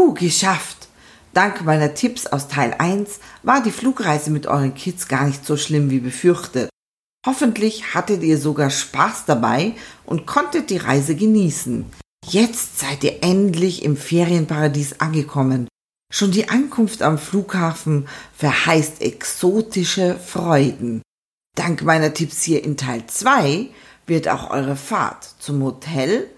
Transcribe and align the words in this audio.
Puh, 0.00 0.14
geschafft! 0.14 0.88
Dank 1.34 1.62
meiner 1.62 1.92
Tipps 1.92 2.26
aus 2.26 2.48
Teil 2.48 2.74
1 2.78 3.20
war 3.42 3.62
die 3.62 3.70
Flugreise 3.70 4.30
mit 4.30 4.46
euren 4.46 4.72
Kids 4.72 5.08
gar 5.08 5.26
nicht 5.26 5.44
so 5.44 5.58
schlimm 5.58 5.90
wie 5.90 5.98
befürchtet. 6.00 6.70
Hoffentlich 7.26 7.92
hattet 7.92 8.22
ihr 8.22 8.38
sogar 8.38 8.70
Spaß 8.70 9.26
dabei 9.26 9.74
und 10.06 10.24
konntet 10.24 10.70
die 10.70 10.78
Reise 10.78 11.14
genießen. 11.14 11.84
Jetzt 12.26 12.78
seid 12.78 13.04
ihr 13.04 13.22
endlich 13.22 13.84
im 13.84 13.98
Ferienparadies 13.98 15.00
angekommen. 15.00 15.68
Schon 16.10 16.30
die 16.30 16.48
Ankunft 16.48 17.02
am 17.02 17.18
Flughafen 17.18 18.08
verheißt 18.34 19.02
exotische 19.02 20.16
Freuden. 20.18 21.02
Dank 21.56 21.82
meiner 21.82 22.14
Tipps 22.14 22.42
hier 22.42 22.64
in 22.64 22.78
Teil 22.78 23.06
2 23.06 23.68
wird 24.06 24.28
auch 24.28 24.48
eure 24.48 24.76
Fahrt 24.76 25.34
zum 25.40 25.62
Hotel 25.62 26.30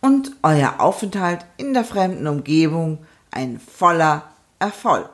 und 0.00 0.36
euer 0.42 0.76
Aufenthalt 0.78 1.44
in 1.56 1.74
der 1.74 1.84
fremden 1.84 2.28
Umgebung 2.28 2.98
ein 3.30 3.60
voller 3.60 4.22
Erfolg. 4.58 5.10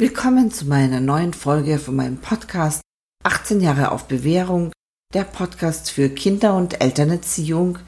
Willkommen 0.00 0.50
zu 0.50 0.64
meiner 0.64 0.98
neuen 0.98 1.34
Folge 1.34 1.78
von 1.78 1.94
meinem 1.94 2.16
Podcast 2.16 2.80
18 3.22 3.60
Jahre 3.60 3.92
auf 3.92 4.08
Bewährung, 4.08 4.72
der 5.12 5.24
Podcast 5.24 5.90
für 5.90 6.08
Kinder- 6.08 6.56
und 6.56 6.80
Elternerziehung. 6.80 7.78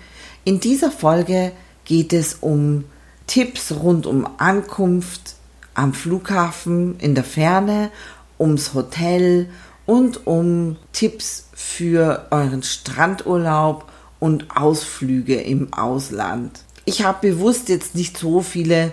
In 0.44 0.60
dieser 0.60 0.90
Folge 0.90 1.52
geht 1.86 2.12
es 2.12 2.34
um 2.34 2.84
Tipps 3.26 3.72
rund 3.72 4.04
um 4.04 4.28
Ankunft 4.36 5.36
am 5.72 5.94
Flughafen 5.94 7.00
in 7.00 7.14
der 7.14 7.24
Ferne, 7.24 7.90
ums 8.38 8.74
Hotel 8.74 9.48
und 9.86 10.26
um 10.26 10.76
Tipps 10.92 11.48
für 11.54 12.26
euren 12.30 12.62
Strandurlaub 12.62 13.90
und 14.20 14.54
Ausflüge 14.54 15.40
im 15.40 15.72
Ausland. 15.72 16.60
Ich 16.84 17.04
habe 17.04 17.26
bewusst 17.30 17.70
jetzt 17.70 17.94
nicht 17.94 18.18
so 18.18 18.42
viele 18.42 18.92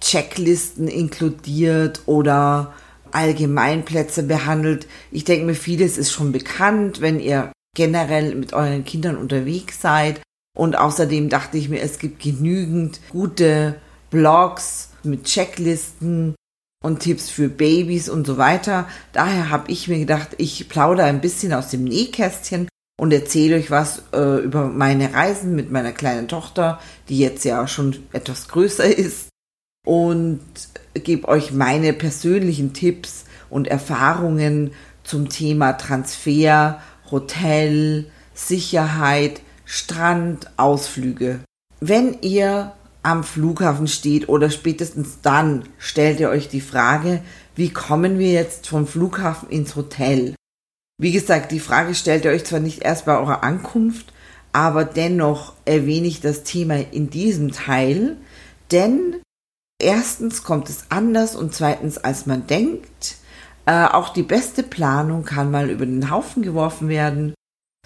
Checklisten 0.00 0.88
inkludiert 0.88 2.02
oder 2.06 2.72
Allgemeinplätze 3.12 4.22
behandelt. 4.22 4.86
Ich 5.10 5.24
denke 5.24 5.46
mir, 5.46 5.54
vieles 5.54 5.98
ist 5.98 6.12
schon 6.12 6.32
bekannt, 6.32 7.00
wenn 7.00 7.20
ihr 7.20 7.52
generell 7.76 8.34
mit 8.34 8.52
euren 8.52 8.84
Kindern 8.84 9.16
unterwegs 9.16 9.80
seid. 9.80 10.20
Und 10.56 10.76
außerdem 10.76 11.28
dachte 11.28 11.58
ich 11.58 11.68
mir, 11.68 11.80
es 11.80 11.98
gibt 11.98 12.22
genügend 12.22 13.00
gute 13.10 13.76
Blogs 14.10 14.90
mit 15.02 15.24
Checklisten 15.24 16.34
und 16.82 17.00
Tipps 17.00 17.30
für 17.30 17.48
Babys 17.48 18.08
und 18.08 18.26
so 18.26 18.36
weiter. 18.36 18.88
Daher 19.12 19.50
habe 19.50 19.70
ich 19.70 19.86
mir 19.88 19.98
gedacht, 19.98 20.30
ich 20.38 20.68
plaudere 20.68 21.06
ein 21.06 21.20
bisschen 21.20 21.52
aus 21.52 21.68
dem 21.68 21.84
Nähkästchen 21.84 22.68
und 23.00 23.12
erzähle 23.12 23.56
euch 23.56 23.70
was 23.70 24.02
äh, 24.12 24.42
über 24.42 24.66
meine 24.66 25.14
Reisen 25.14 25.54
mit 25.54 25.70
meiner 25.70 25.92
kleinen 25.92 26.26
Tochter, 26.26 26.80
die 27.08 27.18
jetzt 27.18 27.44
ja 27.44 27.66
schon 27.68 27.96
etwas 28.12 28.48
größer 28.48 28.84
ist 28.98 29.30
und 29.86 30.40
gebe 30.94 31.28
euch 31.28 31.52
meine 31.52 31.92
persönlichen 31.92 32.72
Tipps 32.72 33.24
und 33.48 33.68
Erfahrungen 33.68 34.72
zum 35.04 35.28
Thema 35.28 35.72
Transfer, 35.72 36.80
Hotel, 37.10 38.06
Sicherheit, 38.34 39.40
Strand, 39.64 40.50
Ausflüge. 40.56 41.40
Wenn 41.80 42.18
ihr 42.20 42.72
am 43.02 43.24
Flughafen 43.24 43.88
steht 43.88 44.28
oder 44.28 44.50
spätestens 44.50 45.20
dann 45.22 45.64
stellt 45.78 46.20
ihr 46.20 46.28
euch 46.28 46.48
die 46.48 46.60
Frage, 46.60 47.22
wie 47.56 47.70
kommen 47.70 48.18
wir 48.18 48.30
jetzt 48.30 48.68
vom 48.68 48.86
Flughafen 48.86 49.48
ins 49.48 49.74
Hotel? 49.76 50.34
Wie 50.98 51.12
gesagt, 51.12 51.50
die 51.50 51.60
Frage 51.60 51.94
stellt 51.94 52.24
ihr 52.24 52.30
euch 52.30 52.44
zwar 52.44 52.60
nicht 52.60 52.82
erst 52.82 53.06
bei 53.06 53.16
eurer 53.16 53.42
Ankunft, 53.42 54.12
aber 54.52 54.84
dennoch 54.84 55.54
erwähne 55.64 56.08
ich 56.08 56.20
das 56.20 56.42
Thema 56.42 56.76
in 56.92 57.08
diesem 57.08 57.52
Teil, 57.52 58.16
denn 58.70 59.16
erstens 59.80 60.44
kommt 60.44 60.68
es 60.68 60.84
anders 60.90 61.34
und 61.34 61.54
zweitens 61.54 61.98
als 61.98 62.26
man 62.26 62.46
denkt. 62.46 63.16
Äh, 63.66 63.86
auch 63.86 64.10
die 64.10 64.22
beste 64.22 64.62
Planung 64.62 65.24
kann 65.24 65.50
mal 65.50 65.70
über 65.70 65.86
den 65.86 66.10
Haufen 66.10 66.42
geworfen 66.42 66.88
werden. 66.88 67.34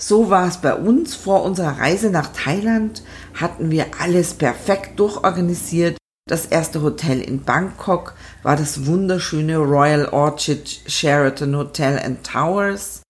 So 0.01 0.31
war 0.31 0.49
es 0.49 0.59
bei 0.59 0.75
uns. 0.75 1.15
Vor 1.15 1.43
unserer 1.43 1.79
Reise 1.79 2.11
nach 2.11 2.33
Thailand 2.33 3.03
hatten 3.35 3.71
wir 3.71 3.87
alles 4.01 4.35
perfekt 4.35 4.99
durchorganisiert. 4.99 5.97
Das 6.27 6.47
erste 6.47 6.81
Hotel 6.81 7.21
in 7.21 7.43
Bangkok 7.43 8.15
war 8.43 8.57
das 8.57 8.87
wunderschöne 8.87 9.59
Royal 9.59 10.07
Orchid 10.07 10.83
Sheraton 10.87 11.55
Hotel 11.57 11.99
and 11.99 12.25
Towers. 12.25 13.03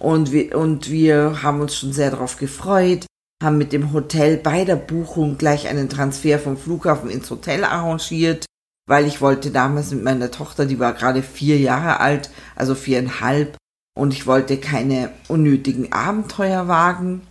Und 0.00 0.32
wir, 0.32 0.56
und 0.56 0.88
wir 0.88 1.42
haben 1.42 1.60
uns 1.60 1.76
schon 1.76 1.92
sehr 1.92 2.10
darauf 2.10 2.38
gefreut 2.38 3.07
haben 3.42 3.58
mit 3.58 3.72
dem 3.72 3.92
Hotel 3.92 4.36
bei 4.36 4.64
der 4.64 4.76
Buchung 4.76 5.38
gleich 5.38 5.68
einen 5.68 5.88
Transfer 5.88 6.38
vom 6.38 6.56
Flughafen 6.56 7.08
ins 7.08 7.30
Hotel 7.30 7.64
arrangiert, 7.64 8.46
weil 8.88 9.06
ich 9.06 9.20
wollte 9.20 9.50
damals 9.50 9.92
mit 9.92 10.02
meiner 10.02 10.30
Tochter, 10.30 10.66
die 10.66 10.80
war 10.80 10.92
gerade 10.92 11.22
vier 11.22 11.58
Jahre 11.58 12.00
alt, 12.00 12.30
also 12.56 12.74
viereinhalb, 12.74 13.56
und 13.96 14.12
ich 14.12 14.26
wollte 14.26 14.56
keine 14.56 15.10
unnötigen 15.28 15.92
Abenteuer 15.92 16.66
wagen. 16.68 17.22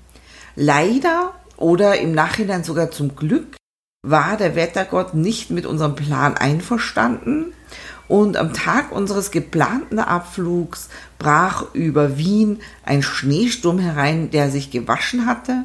Leider 0.56 1.34
oder 1.58 2.00
im 2.00 2.14
Nachhinein 2.14 2.64
sogar 2.64 2.92
zum 2.92 3.16
Glück 3.16 3.58
war 4.06 4.38
der 4.38 4.56
Wettergott 4.56 5.14
nicht 5.14 5.50
mit 5.50 5.66
unserem 5.66 5.96
Plan 5.96 6.36
einverstanden 6.38 7.54
und 8.08 8.38
am 8.38 8.54
Tag 8.54 8.94
unseres 8.94 9.32
geplanten 9.32 10.00
Abflugs 10.00 10.88
brach 11.20 11.74
über 11.74 12.18
Wien 12.18 12.62
ein 12.86 13.04
Schneesturm 13.04 13.80
herein, 13.80 14.30
der 14.32 14.50
sich 14.52 14.72
gewaschen 14.72 15.26
hatte 15.26 15.64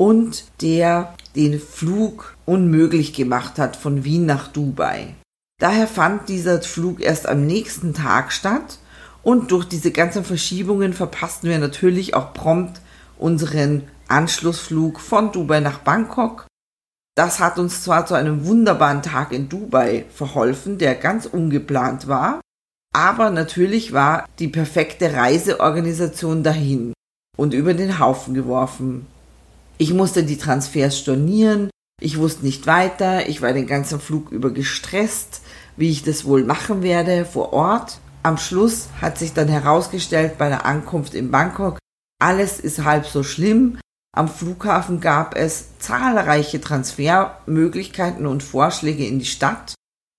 und 0.00 0.44
der 0.62 1.12
den 1.36 1.60
Flug 1.60 2.34
unmöglich 2.46 3.12
gemacht 3.12 3.58
hat 3.58 3.76
von 3.76 4.02
Wien 4.02 4.24
nach 4.24 4.48
Dubai. 4.48 5.14
Daher 5.60 5.86
fand 5.86 6.30
dieser 6.30 6.62
Flug 6.62 7.02
erst 7.02 7.28
am 7.28 7.44
nächsten 7.44 7.92
Tag 7.92 8.32
statt 8.32 8.78
und 9.22 9.50
durch 9.50 9.66
diese 9.66 9.90
ganzen 9.90 10.24
Verschiebungen 10.24 10.94
verpassten 10.94 11.50
wir 11.50 11.58
natürlich 11.58 12.14
auch 12.14 12.32
prompt 12.32 12.80
unseren 13.18 13.88
Anschlussflug 14.08 15.00
von 15.00 15.32
Dubai 15.32 15.60
nach 15.60 15.80
Bangkok. 15.80 16.46
Das 17.14 17.38
hat 17.38 17.58
uns 17.58 17.82
zwar 17.82 18.06
zu 18.06 18.14
einem 18.14 18.46
wunderbaren 18.46 19.02
Tag 19.02 19.32
in 19.32 19.50
Dubai 19.50 20.06
verholfen, 20.14 20.78
der 20.78 20.94
ganz 20.94 21.26
ungeplant 21.26 22.08
war, 22.08 22.40
aber 22.94 23.28
natürlich 23.28 23.92
war 23.92 24.26
die 24.38 24.48
perfekte 24.48 25.12
Reiseorganisation 25.12 26.42
dahin 26.42 26.94
und 27.36 27.52
über 27.52 27.74
den 27.74 27.98
Haufen 27.98 28.32
geworfen. 28.32 29.06
Ich 29.80 29.94
musste 29.94 30.24
die 30.24 30.36
Transfers 30.36 30.98
stornieren, 30.98 31.70
ich 32.02 32.18
wusste 32.18 32.44
nicht 32.44 32.66
weiter, 32.66 33.30
ich 33.30 33.40
war 33.40 33.54
den 33.54 33.66
ganzen 33.66 33.98
Flug 33.98 34.30
über 34.30 34.50
gestresst, 34.50 35.40
wie 35.78 35.88
ich 35.88 36.02
das 36.02 36.26
wohl 36.26 36.44
machen 36.44 36.82
werde 36.82 37.24
vor 37.24 37.54
Ort. 37.54 37.98
Am 38.22 38.36
Schluss 38.36 38.88
hat 39.00 39.16
sich 39.16 39.32
dann 39.32 39.48
herausgestellt 39.48 40.36
bei 40.36 40.50
der 40.50 40.66
Ankunft 40.66 41.14
in 41.14 41.30
Bangkok, 41.30 41.78
alles 42.20 42.60
ist 42.60 42.84
halb 42.84 43.06
so 43.06 43.22
schlimm. 43.22 43.78
Am 44.14 44.28
Flughafen 44.28 45.00
gab 45.00 45.34
es 45.34 45.78
zahlreiche 45.78 46.60
Transfermöglichkeiten 46.60 48.26
und 48.26 48.42
Vorschläge 48.42 49.06
in 49.06 49.18
die 49.18 49.24
Stadt 49.24 49.72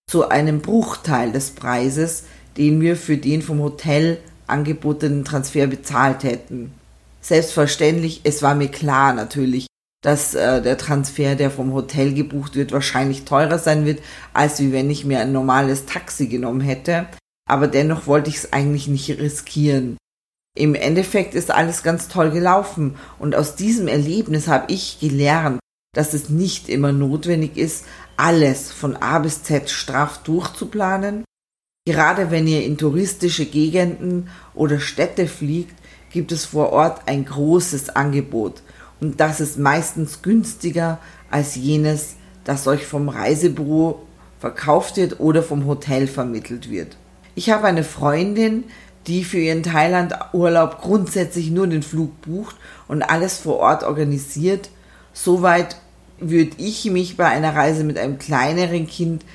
zu 0.09 0.27
einem 0.29 0.61
Bruchteil 0.63 1.31
des 1.31 1.51
Preises, 1.51 2.23
den 2.57 2.81
wir 2.81 2.95
für 2.95 3.17
den 3.17 3.43
vom 3.43 3.59
Hotel 3.59 4.17
angebotenen 4.47 5.23
Transfer 5.23 5.67
bezahlt 5.67 6.23
hätten. 6.23 6.73
Selbstverständlich, 7.21 8.21
es 8.23 8.41
war 8.41 8.55
mir 8.55 8.69
klar 8.69 9.13
natürlich, 9.13 9.67
dass 10.01 10.33
äh, 10.33 10.61
der 10.61 10.77
Transfer, 10.77 11.35
der 11.35 11.51
vom 11.51 11.73
Hotel 11.73 12.13
gebucht 12.13 12.55
wird, 12.55 12.71
wahrscheinlich 12.71 13.23
teurer 13.23 13.59
sein 13.59 13.85
wird, 13.85 14.01
als 14.33 14.59
wie 14.59 14.71
wenn 14.71 14.89
ich 14.89 15.05
mir 15.05 15.19
ein 15.19 15.31
normales 15.31 15.85
Taxi 15.85 16.27
genommen 16.27 16.61
hätte. 16.61 17.07
Aber 17.47 17.67
dennoch 17.67 18.07
wollte 18.07 18.29
ich 18.29 18.37
es 18.37 18.53
eigentlich 18.53 18.87
nicht 18.87 19.09
riskieren. 19.09 19.97
Im 20.57 20.75
Endeffekt 20.75 21.35
ist 21.35 21.51
alles 21.51 21.83
ganz 21.83 22.07
toll 22.07 22.31
gelaufen 22.31 22.95
und 23.19 23.35
aus 23.35 23.55
diesem 23.55 23.87
Erlebnis 23.87 24.47
habe 24.47 24.71
ich 24.73 24.99
gelernt, 24.99 25.59
dass 25.93 26.13
es 26.13 26.29
nicht 26.29 26.67
immer 26.67 26.91
notwendig 26.91 27.55
ist, 27.57 27.85
alles 28.17 28.71
von 28.71 28.97
A 28.97 29.19
bis 29.19 29.43
Z 29.43 29.69
straff 29.69 30.23
durchzuplanen. 30.23 31.23
Gerade 31.85 32.31
wenn 32.31 32.47
ihr 32.47 32.65
in 32.65 32.77
touristische 32.77 33.45
Gegenden 33.45 34.29
oder 34.53 34.79
Städte 34.79 35.27
fliegt, 35.27 35.75
gibt 36.11 36.31
es 36.31 36.45
vor 36.45 36.71
Ort 36.71 37.01
ein 37.07 37.25
großes 37.25 37.89
Angebot 37.89 38.61
und 38.99 39.19
das 39.19 39.39
ist 39.39 39.57
meistens 39.57 40.21
günstiger 40.21 40.99
als 41.29 41.55
jenes, 41.55 42.15
das 42.43 42.67
euch 42.67 42.85
vom 42.85 43.09
Reisebüro 43.09 44.01
verkauft 44.39 44.97
wird 44.97 45.19
oder 45.19 45.43
vom 45.43 45.65
Hotel 45.65 46.07
vermittelt 46.07 46.69
wird. 46.69 46.97
Ich 47.35 47.49
habe 47.49 47.67
eine 47.67 47.83
Freundin, 47.83 48.65
die 49.07 49.23
für 49.23 49.39
ihren 49.39 49.63
Thailand-Urlaub 49.63 50.81
grundsätzlich 50.81 51.49
nur 51.49 51.67
den 51.67 51.83
Flug 51.83 52.21
bucht 52.21 52.55
und 52.87 53.01
alles 53.01 53.37
vor 53.37 53.57
Ort 53.57 53.83
organisiert. 53.83 54.69
Soweit 55.13 55.77
würde 56.19 56.51
ich 56.57 56.85
mich 56.85 57.17
bei 57.17 57.25
einer 57.25 57.55
Reise 57.55 57.83
mit 57.83 57.97
einem 57.97 58.19
kleineren 58.19 58.85
Kind 58.87 59.25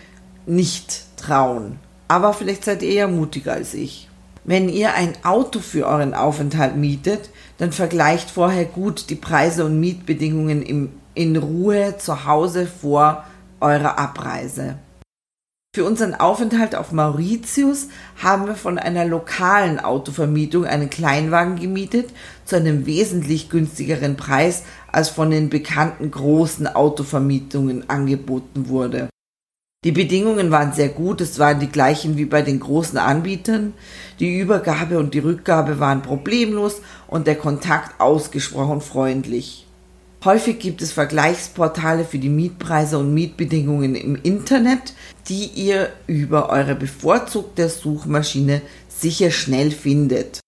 nicht 0.46 1.04
trauen. 1.16 1.78
Aber 2.08 2.32
vielleicht 2.32 2.64
seid 2.64 2.82
ihr 2.82 2.92
ja 2.92 3.08
mutiger 3.08 3.54
als 3.54 3.74
ich. 3.74 4.05
Wenn 4.48 4.68
ihr 4.68 4.94
ein 4.94 5.12
Auto 5.24 5.58
für 5.58 5.86
euren 5.86 6.14
Aufenthalt 6.14 6.76
mietet, 6.76 7.30
dann 7.58 7.72
vergleicht 7.72 8.30
vorher 8.30 8.64
gut 8.64 9.10
die 9.10 9.16
Preise 9.16 9.64
und 9.64 9.80
Mietbedingungen 9.80 10.62
im, 10.62 10.92
in 11.14 11.36
Ruhe 11.36 11.96
zu 11.98 12.26
Hause 12.26 12.68
vor 12.68 13.24
eurer 13.60 13.98
Abreise. 13.98 14.76
Für 15.74 15.84
unseren 15.84 16.14
Aufenthalt 16.14 16.76
auf 16.76 16.92
Mauritius 16.92 17.88
haben 18.22 18.46
wir 18.46 18.54
von 18.54 18.78
einer 18.78 19.04
lokalen 19.04 19.80
Autovermietung 19.80 20.64
einen 20.64 20.90
Kleinwagen 20.90 21.56
gemietet 21.56 22.10
zu 22.44 22.54
einem 22.54 22.86
wesentlich 22.86 23.50
günstigeren 23.50 24.16
Preis, 24.16 24.62
als 24.92 25.08
von 25.08 25.32
den 25.32 25.50
bekannten 25.50 26.12
großen 26.12 26.68
Autovermietungen 26.68 27.90
angeboten 27.90 28.68
wurde. 28.68 29.08
Die 29.84 29.92
Bedingungen 29.92 30.50
waren 30.50 30.72
sehr 30.72 30.88
gut, 30.88 31.20
es 31.20 31.38
waren 31.38 31.60
die 31.60 31.68
gleichen 31.68 32.16
wie 32.16 32.24
bei 32.24 32.42
den 32.42 32.58
großen 32.58 32.98
Anbietern. 32.98 33.72
Die 34.18 34.38
Übergabe 34.38 34.98
und 34.98 35.14
die 35.14 35.20
Rückgabe 35.20 35.78
waren 35.78 36.02
problemlos 36.02 36.80
und 37.06 37.26
der 37.26 37.36
Kontakt 37.36 38.00
ausgesprochen 38.00 38.80
freundlich. 38.80 39.66
Häufig 40.24 40.58
gibt 40.58 40.82
es 40.82 40.90
Vergleichsportale 40.90 42.04
für 42.04 42.18
die 42.18 42.28
Mietpreise 42.28 42.98
und 42.98 43.14
Mietbedingungen 43.14 43.94
im 43.94 44.16
Internet, 44.20 44.94
die 45.28 45.44
ihr 45.54 45.92
über 46.08 46.48
eure 46.48 46.74
bevorzugte 46.74 47.68
Suchmaschine 47.68 48.62
sicher 48.88 49.30
schnell 49.30 49.70
findet. 49.70 50.40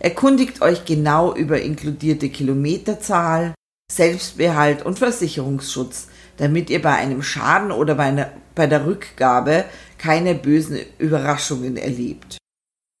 Erkundigt 0.00 0.62
euch 0.62 0.84
genau 0.84 1.34
über 1.34 1.60
inkludierte 1.60 2.28
Kilometerzahl, 2.28 3.54
Selbstbehalt 3.90 4.84
und 4.84 5.00
Versicherungsschutz, 5.00 6.08
damit 6.36 6.70
ihr 6.70 6.82
bei 6.82 6.94
einem 6.94 7.22
Schaden 7.22 7.72
oder 7.72 7.94
bei, 7.94 8.04
einer, 8.04 8.30
bei 8.54 8.66
der 8.66 8.86
Rückgabe 8.86 9.64
keine 9.98 10.34
bösen 10.34 10.78
Überraschungen 10.98 11.76
erlebt. 11.76 12.38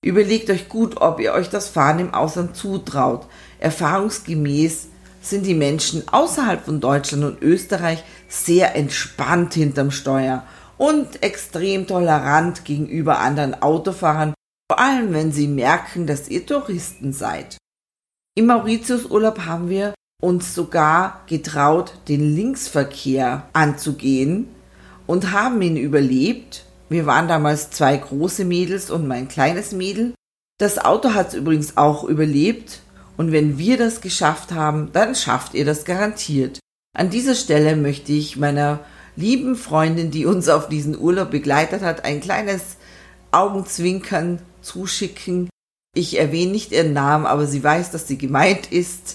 Überlegt 0.04 0.50
euch 0.50 0.68
gut, 0.68 1.00
ob 1.00 1.20
ihr 1.20 1.32
euch 1.32 1.50
das 1.50 1.68
Fahren 1.68 1.98
im 1.98 2.14
Ausland 2.14 2.56
zutraut. 2.56 3.26
Erfahrungsgemäß 3.58 4.88
sind 5.20 5.44
die 5.44 5.54
Menschen 5.54 6.06
außerhalb 6.08 6.64
von 6.64 6.80
Deutschland 6.80 7.24
und 7.24 7.42
Österreich 7.42 8.04
sehr 8.28 8.76
entspannt 8.76 9.54
hinterm 9.54 9.90
Steuer 9.90 10.44
und 10.78 11.22
extrem 11.22 11.86
tolerant 11.86 12.64
gegenüber 12.64 13.18
anderen 13.18 13.60
Autofahrern, 13.60 14.34
vor 14.70 14.78
allem 14.78 15.12
wenn 15.12 15.32
sie 15.32 15.48
merken, 15.48 16.06
dass 16.06 16.28
ihr 16.28 16.46
Touristen 16.46 17.12
seid. 17.12 17.56
Im 18.36 18.46
Mauritiusurlaub 18.46 19.40
haben 19.46 19.70
wir 19.70 19.94
uns 20.22 20.54
sogar 20.54 21.22
getraut, 21.26 21.94
den 22.08 22.34
Linksverkehr 22.34 23.48
anzugehen 23.52 24.48
und 25.06 25.32
haben 25.32 25.60
ihn 25.62 25.76
überlebt. 25.76 26.64
Wir 26.88 27.06
waren 27.06 27.28
damals 27.28 27.70
zwei 27.70 27.96
große 27.96 28.44
Mädels 28.44 28.90
und 28.90 29.06
mein 29.06 29.28
kleines 29.28 29.72
Mädel. 29.72 30.14
Das 30.58 30.78
Auto 30.78 31.12
hat 31.14 31.28
es 31.28 31.34
übrigens 31.34 31.76
auch 31.76 32.04
überlebt 32.04 32.80
und 33.16 33.32
wenn 33.32 33.58
wir 33.58 33.76
das 33.76 34.00
geschafft 34.00 34.52
haben, 34.52 34.90
dann 34.92 35.14
schafft 35.14 35.54
ihr 35.54 35.64
das 35.64 35.84
garantiert. 35.84 36.60
An 36.96 37.10
dieser 37.10 37.34
Stelle 37.34 37.76
möchte 37.76 38.12
ich 38.12 38.38
meiner 38.38 38.80
lieben 39.16 39.56
Freundin, 39.56 40.10
die 40.10 40.24
uns 40.24 40.48
auf 40.48 40.68
diesen 40.68 40.98
Urlaub 40.98 41.30
begleitet 41.30 41.82
hat, 41.82 42.04
ein 42.04 42.20
kleines 42.20 42.76
Augenzwinkern 43.32 44.40
zuschicken. 44.62 45.50
Ich 45.94 46.18
erwähne 46.18 46.52
nicht 46.52 46.72
ihren 46.72 46.94
Namen, 46.94 47.26
aber 47.26 47.46
sie 47.46 47.62
weiß, 47.62 47.90
dass 47.90 48.08
sie 48.08 48.18
gemeint 48.18 48.72
ist. 48.72 49.14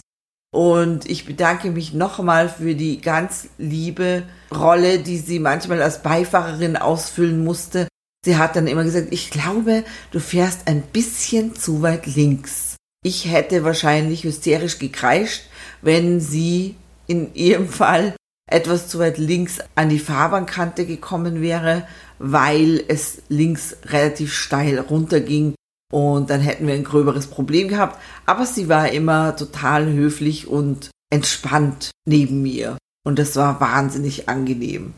Und 0.53 1.09
ich 1.09 1.25
bedanke 1.25 1.71
mich 1.71 1.93
nochmal 1.93 2.49
für 2.49 2.75
die 2.75 2.99
ganz 2.99 3.47
liebe 3.57 4.23
Rolle, 4.53 4.99
die 4.99 5.17
sie 5.17 5.39
manchmal 5.39 5.81
als 5.81 6.03
Beifahrerin 6.03 6.75
ausfüllen 6.75 7.43
musste. 7.43 7.87
Sie 8.25 8.37
hat 8.37 8.55
dann 8.55 8.67
immer 8.67 8.83
gesagt, 8.83 9.07
ich 9.11 9.31
glaube, 9.31 9.83
du 10.11 10.19
fährst 10.19 10.67
ein 10.67 10.81
bisschen 10.81 11.55
zu 11.55 11.81
weit 11.81 12.05
links. 12.05 12.75
Ich 13.03 13.31
hätte 13.31 13.63
wahrscheinlich 13.63 14.25
hysterisch 14.25 14.77
gekreischt, 14.77 15.43
wenn 15.81 16.19
sie 16.19 16.75
in 17.07 17.33
ihrem 17.33 17.67
Fall 17.69 18.13
etwas 18.45 18.89
zu 18.89 18.99
weit 18.99 19.17
links 19.17 19.59
an 19.75 19.87
die 19.87 19.99
Fahrbahnkante 19.99 20.85
gekommen 20.85 21.41
wäre, 21.41 21.87
weil 22.19 22.83
es 22.89 23.21
links 23.29 23.77
relativ 23.85 24.33
steil 24.33 24.77
runterging 24.79 25.55
und 25.91 26.29
dann 26.29 26.41
hätten 26.41 26.65
wir 26.65 26.73
ein 26.73 26.83
gröberes 26.83 27.27
Problem 27.27 27.67
gehabt. 27.67 28.01
Aber 28.25 28.45
sie 28.45 28.69
war 28.69 28.89
immer 28.89 29.35
total 29.35 29.91
höflich 29.91 30.47
und 30.47 30.89
entspannt 31.11 31.91
neben 32.07 32.41
mir. 32.41 32.77
Und 33.05 33.19
das 33.19 33.35
war 33.35 33.59
wahnsinnig 33.59 34.29
angenehm. 34.29 34.93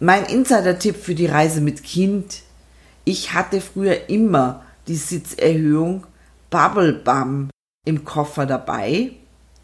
Mein 0.00 0.24
Insider-Tipp 0.24 0.96
für 0.96 1.14
die 1.14 1.26
Reise 1.26 1.60
mit 1.60 1.84
Kind. 1.84 2.42
Ich 3.04 3.32
hatte 3.32 3.60
früher 3.60 4.08
immer 4.08 4.64
die 4.88 4.96
Sitzerhöhung 4.96 6.06
Bubble 6.50 6.92
Bum 6.92 7.50
im 7.86 8.04
Koffer 8.04 8.46
dabei 8.46 9.12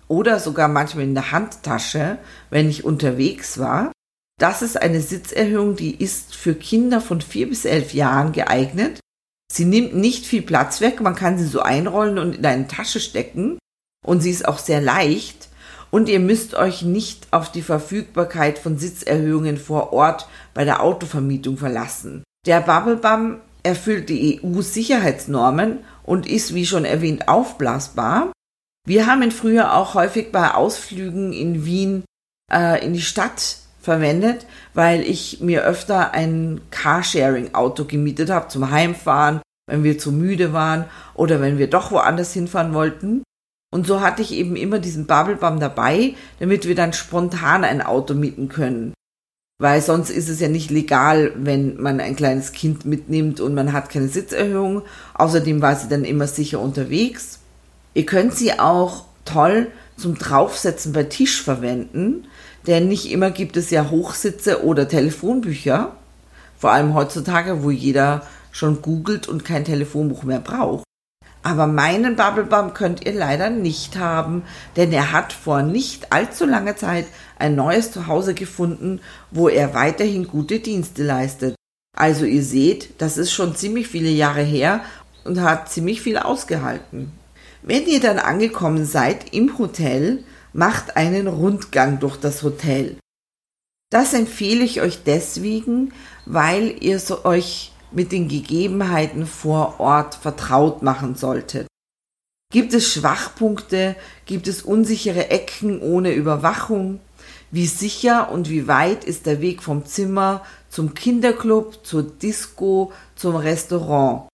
oder 0.06 0.38
sogar 0.38 0.69
manchmal 0.69 1.05
in 1.05 1.14
der 1.14 1.32
Handtasche, 1.32 2.19
wenn 2.50 2.69
ich 2.69 2.84
unterwegs 2.84 3.58
war. 3.58 3.93
Das 4.38 4.62
ist 4.62 4.81
eine 4.81 5.00
Sitzerhöhung, 5.00 5.75
die 5.75 5.96
ist 5.96 6.37
für 6.37 6.55
Kinder 6.55 7.00
von 7.00 7.20
vier 7.20 7.49
bis 7.49 7.64
elf 7.64 7.93
Jahren 7.93 8.32
geeignet 8.32 9.00
Sie 9.53 9.65
nimmt 9.65 9.95
nicht 9.95 10.27
viel 10.27 10.43
Platz 10.43 10.81
weg, 10.81 11.00
man 11.00 11.15
kann 11.15 11.39
sie 11.39 11.47
so 11.47 11.61
einrollen 11.61 12.19
und 12.19 12.37
in 12.37 12.47
eine 12.47 12.69
Tasche 12.69 13.00
stecken 13.00 13.59
und 14.05 14.21
sie 14.21 14.31
ist 14.31 14.47
auch 14.47 14.59
sehr 14.59 14.81
leicht 14.81 15.49
und 15.91 16.09
ihr 16.09 16.21
müsst 16.21 16.55
euch 16.55 16.83
nicht 16.83 17.29
auf 17.31 17.50
die 17.50 17.62
Verfügbarkeit 17.62 18.59
von 18.59 18.79
Sitzerhöhungen 18.79 19.56
vor 19.56 19.93
Ort 19.93 20.29
bei 20.55 20.65
der 20.65 20.83
Autovermietung 20.83 21.56
verlassen. 21.56 22.25
Der 22.47 22.61
Bubblebum 22.61 23.39
erfüllt 23.62 24.09
die 24.09 24.41
EU-Sicherheitsnormen 24.43 25.81
und 26.05 26.27
ist, 26.27 26.55
wie 26.55 26.67
schon 26.67 26.85
erwähnt, 26.85 27.29
aufblasbar. 27.29 28.33
Wir 28.87 29.06
haben 29.06 29.23
ihn 29.23 29.31
früher 29.31 29.75
auch 29.75 29.94
häufig 29.94 30.33
bei 30.33 30.55
Ausflügen 30.55 31.33
in 31.33 31.65
Wien 31.65 32.05
äh, 32.53 32.85
in 32.85 32.93
die 32.93 33.03
Stadt 33.03 33.59
verwendet, 33.81 34.47
weil 34.75 35.03
ich 35.03 35.41
mir 35.41 35.65
öfter 35.65 36.13
ein 36.13 36.61
Carsharing-Auto 36.71 37.85
gemietet 37.85 38.31
habe 38.31 38.49
zum 38.49 38.71
Heimfahren, 38.71 39.41
wenn 39.69 39.85
wir 39.85 39.99
zu 39.99 40.13
müde 40.13 40.53
waren 40.53 40.87
oder 41.15 41.41
wenn 41.41 41.58
wir 41.58 41.70
doch 41.70 41.91
woanders 41.91 42.32
hinfahren 42.32 42.75
wollten. 42.75 43.23
Und 43.70 43.87
so 43.87 44.01
hatte 44.01 44.23
ich 44.23 44.32
eben 44.32 44.56
immer 44.56 44.79
diesen 44.79 45.06
Bubblebum 45.06 45.61
dabei, 45.61 46.15
damit 46.41 46.67
wir 46.67 46.75
dann 46.75 46.93
spontan 46.93 47.65
ein 47.65 47.82
Auto 47.82 48.15
mieten 48.15 48.49
können. 48.49 48.94
Weil 49.61 49.82
sonst 49.82 50.11
ist 50.11 50.29
es 50.29 50.41
ja 50.41 50.49
nicht 50.49 50.70
legal, 50.70 51.32
wenn 51.37 51.81
man 51.81 52.01
ein 52.01 52.17
kleines 52.17 52.53
Kind 52.53 52.85
mitnimmt 52.85 53.41
und 53.41 53.55
man 53.55 53.73
hat 53.73 53.91
keine 53.91 54.08
Sitzerhöhung. 54.08 54.82
Außerdem 55.15 55.61
war 55.61 55.75
sie 55.75 55.89
dann 55.89 56.05
immer 56.05 56.29
sicher 56.29 56.61
unterwegs. 56.61 57.41
Ihr 57.93 58.06
könnt 58.06 58.35
sie 58.35 58.58
auch 58.58 59.05
toll 59.25 59.67
zum 59.97 60.17
Draufsetzen 60.17 60.93
bei 60.93 61.03
Tisch 61.03 61.43
verwenden. 61.43 62.29
Denn 62.67 62.88
nicht 62.88 63.10
immer 63.10 63.31
gibt 63.31 63.56
es 63.56 63.70
ja 63.70 63.91
Hochsitze 63.91 64.65
oder 64.65 64.88
Telefonbücher. 64.88 65.96
Vor 66.58 66.72
allem 66.72 66.94
heutzutage, 66.94 67.62
wo 67.62 67.70
jeder 67.70 68.27
schon 68.50 68.82
googelt 68.82 69.29
und 69.29 69.44
kein 69.44 69.65
Telefonbuch 69.65 70.24
mehr 70.24 70.41
braucht. 70.41 70.84
Aber 71.43 71.67
meinen 71.67 72.17
Bubblebum 72.17 72.74
könnt 72.74 73.06
ihr 73.06 73.15
leider 73.15 73.48
nicht 73.48 73.96
haben, 73.96 74.43
denn 74.77 74.93
er 74.93 75.12
hat 75.12 75.32
vor 75.32 75.62
nicht 75.62 76.12
allzu 76.12 76.44
langer 76.44 76.77
Zeit 76.77 77.06
ein 77.38 77.55
neues 77.55 77.93
Zuhause 77.93 78.34
gefunden, 78.34 79.00
wo 79.31 79.48
er 79.48 79.72
weiterhin 79.72 80.27
gute 80.27 80.58
Dienste 80.58 81.05
leistet. 81.05 81.55
Also 81.96 82.24
ihr 82.24 82.43
seht, 82.43 83.00
das 83.00 83.17
ist 83.17 83.32
schon 83.32 83.56
ziemlich 83.56 83.88
viele 83.88 84.10
Jahre 84.10 84.43
her 84.43 84.82
und 85.24 85.41
hat 85.41 85.70
ziemlich 85.70 86.03
viel 86.03 86.19
ausgehalten. 86.19 87.12
Wenn 87.62 87.86
ihr 87.86 88.00
dann 88.00 88.19
angekommen 88.19 88.84
seid 88.84 89.32
im 89.32 89.58
Hotel, 89.58 90.24
macht 90.58 90.96
einen 90.96 91.29
Rundgang 91.29 92.00
durch 92.00 92.17
das 92.17 92.43
Hotel. 92.43 92.98
Das 93.93 94.12
empfehle 94.12 94.65
ich 94.65 94.81
euch 94.81 95.05
deswegen, 95.05 95.93
weil 96.27 96.74
ihr 96.82 96.98
so 96.98 97.24
euch 97.24 97.70
mit 97.93 98.10
den 98.10 98.27
Gegebenheiten 98.27 99.24
vor 99.24 99.79
Ort 99.79 100.17
vertraut 100.17 100.82
machen 100.82 101.15
solltet. 101.15 101.69
Gibt 102.53 102.74
es 102.74 102.93
Schwachpunkte? 102.93 103.94
Gibt 104.27 104.48
es 104.48 104.62
unsichere 104.62 105.31
Ecken 105.31 105.81
ohne 105.81 106.12
Überwachung? 106.12 106.98
Wie 107.53 107.69
sicher 107.69 108.32
und 108.32 108.50
wie 108.50 108.67
weit 108.67 109.05
ist 109.05 109.27
der 109.27 109.41
Weg 109.41 109.62
vom 109.62 109.86
Zimmer 109.86 110.44
zum 110.70 110.93
Kinderclub, 110.93 111.86
zur 111.86 112.03
Disco, 112.03 112.93
zum 113.15 113.36
Restaurant? 113.36 114.29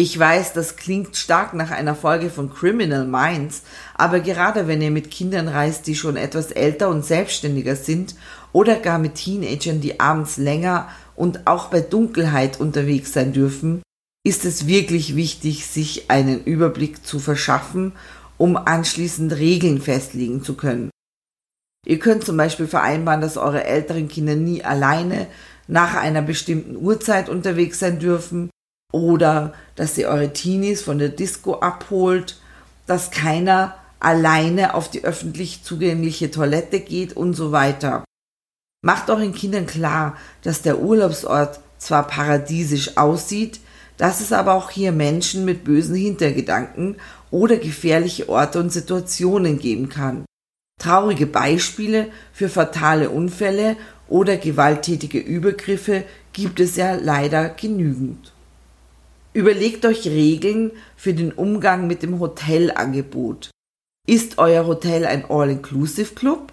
Ich 0.00 0.16
weiß, 0.16 0.52
das 0.52 0.76
klingt 0.76 1.16
stark 1.16 1.54
nach 1.54 1.72
einer 1.72 1.96
Folge 1.96 2.30
von 2.30 2.54
Criminal 2.54 3.04
Minds, 3.04 3.62
aber 3.94 4.20
gerade 4.20 4.68
wenn 4.68 4.80
ihr 4.80 4.92
mit 4.92 5.10
Kindern 5.10 5.48
reist, 5.48 5.88
die 5.88 5.96
schon 5.96 6.16
etwas 6.16 6.52
älter 6.52 6.88
und 6.88 7.04
selbstständiger 7.04 7.74
sind 7.74 8.14
oder 8.52 8.76
gar 8.76 9.00
mit 9.00 9.16
Teenagern, 9.16 9.80
die 9.80 9.98
abends 9.98 10.36
länger 10.36 10.88
und 11.16 11.48
auch 11.48 11.66
bei 11.66 11.80
Dunkelheit 11.80 12.60
unterwegs 12.60 13.12
sein 13.12 13.32
dürfen, 13.32 13.82
ist 14.24 14.44
es 14.44 14.68
wirklich 14.68 15.16
wichtig, 15.16 15.66
sich 15.66 16.08
einen 16.12 16.44
Überblick 16.44 17.04
zu 17.04 17.18
verschaffen, 17.18 17.90
um 18.36 18.56
anschließend 18.56 19.32
Regeln 19.32 19.80
festlegen 19.80 20.44
zu 20.44 20.54
können. 20.54 20.90
Ihr 21.84 21.98
könnt 21.98 22.22
zum 22.22 22.36
Beispiel 22.36 22.68
vereinbaren, 22.68 23.20
dass 23.20 23.36
eure 23.36 23.64
älteren 23.64 24.06
Kinder 24.06 24.36
nie 24.36 24.62
alleine 24.62 25.26
nach 25.66 25.96
einer 25.96 26.22
bestimmten 26.22 26.76
Uhrzeit 26.76 27.28
unterwegs 27.28 27.80
sein 27.80 27.98
dürfen 27.98 28.48
oder 28.92 29.54
dass 29.78 29.96
ihr 29.96 30.08
eure 30.08 30.32
Teenies 30.32 30.82
von 30.82 30.98
der 30.98 31.08
Disco 31.08 31.54
abholt, 31.54 32.36
dass 32.86 33.12
keiner 33.12 33.76
alleine 34.00 34.74
auf 34.74 34.90
die 34.90 35.04
öffentlich 35.04 35.62
zugängliche 35.62 36.32
Toilette 36.32 36.80
geht 36.80 37.12
und 37.12 37.34
so 37.34 37.52
weiter. 37.52 38.02
Macht 38.82 39.08
euren 39.08 39.32
Kindern 39.32 39.66
klar, 39.66 40.16
dass 40.42 40.62
der 40.62 40.80
Urlaubsort 40.80 41.60
zwar 41.78 42.08
paradiesisch 42.08 42.96
aussieht, 42.96 43.60
dass 43.98 44.20
es 44.20 44.32
aber 44.32 44.54
auch 44.54 44.70
hier 44.70 44.90
Menschen 44.90 45.44
mit 45.44 45.62
bösen 45.62 45.94
Hintergedanken 45.94 46.96
oder 47.30 47.56
gefährliche 47.56 48.28
Orte 48.28 48.58
und 48.58 48.72
Situationen 48.72 49.60
geben 49.60 49.88
kann. 49.88 50.24
Traurige 50.80 51.26
Beispiele 51.26 52.08
für 52.32 52.48
fatale 52.48 53.10
Unfälle 53.10 53.76
oder 54.08 54.38
gewalttätige 54.38 55.20
Übergriffe 55.20 56.02
gibt 56.32 56.58
es 56.58 56.74
ja 56.74 56.96
leider 56.96 57.48
genügend. 57.50 58.32
Überlegt 59.38 59.86
euch 59.86 60.04
Regeln 60.08 60.72
für 60.96 61.14
den 61.14 61.30
Umgang 61.30 61.86
mit 61.86 62.02
dem 62.02 62.18
Hotelangebot. 62.18 63.52
Ist 64.04 64.38
euer 64.38 64.66
Hotel 64.66 65.06
ein 65.06 65.26
All-Inclusive-Club? 65.30 66.52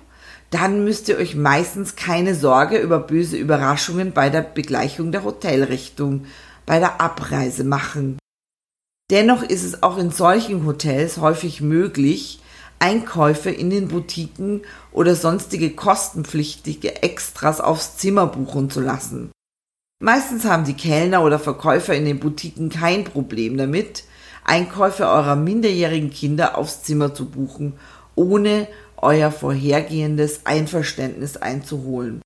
Dann 0.52 0.84
müsst 0.84 1.10
ihr 1.10 1.18
euch 1.18 1.34
meistens 1.34 1.96
keine 1.96 2.36
Sorge 2.36 2.78
über 2.78 3.00
böse 3.00 3.38
Überraschungen 3.38 4.12
bei 4.12 4.30
der 4.30 4.44
Begleichung 4.44 5.12
der 5.12 5.24
Hotelrichtung, 5.24 6.28
bei 6.68 6.78
der 6.78 7.02
Abreise 7.02 7.64
machen. 7.64 8.20
Dennoch 9.10 9.42
ist 9.42 9.64
es 9.64 9.82
auch 9.82 9.98
in 9.98 10.12
solchen 10.12 10.68
Hotels 10.68 11.18
häufig 11.18 11.62
möglich, 11.62 12.40
Einkäufe 12.78 13.50
in 13.50 13.72
den 13.72 13.88
Boutiquen 13.88 14.62
oder 14.92 15.16
sonstige 15.16 15.72
kostenpflichtige 15.72 17.02
Extras 17.02 17.62
aufs 17.62 17.98
Zimmer 17.98 18.28
buchen 18.28 18.70
zu 18.70 18.80
lassen. 18.80 19.32
Meistens 20.06 20.46
haben 20.46 20.66
die 20.66 20.76
Kellner 20.76 21.24
oder 21.24 21.40
Verkäufer 21.40 21.96
in 21.96 22.06
den 22.06 22.20
Boutiquen 22.20 22.70
kein 22.70 23.06
Problem 23.06 23.58
damit, 23.58 24.04
Einkäufe 24.44 25.08
eurer 25.08 25.36
minderjährigen 25.36 26.12
Kinder 26.12 26.60
aufs 26.60 26.84
Zimmer 26.84 27.16
zu 27.16 27.26
buchen, 27.26 27.74
ohne 28.14 28.68
euer 28.98 29.32
vorhergehendes 29.32 30.42
Einverständnis 30.46 31.38
einzuholen. 31.38 32.22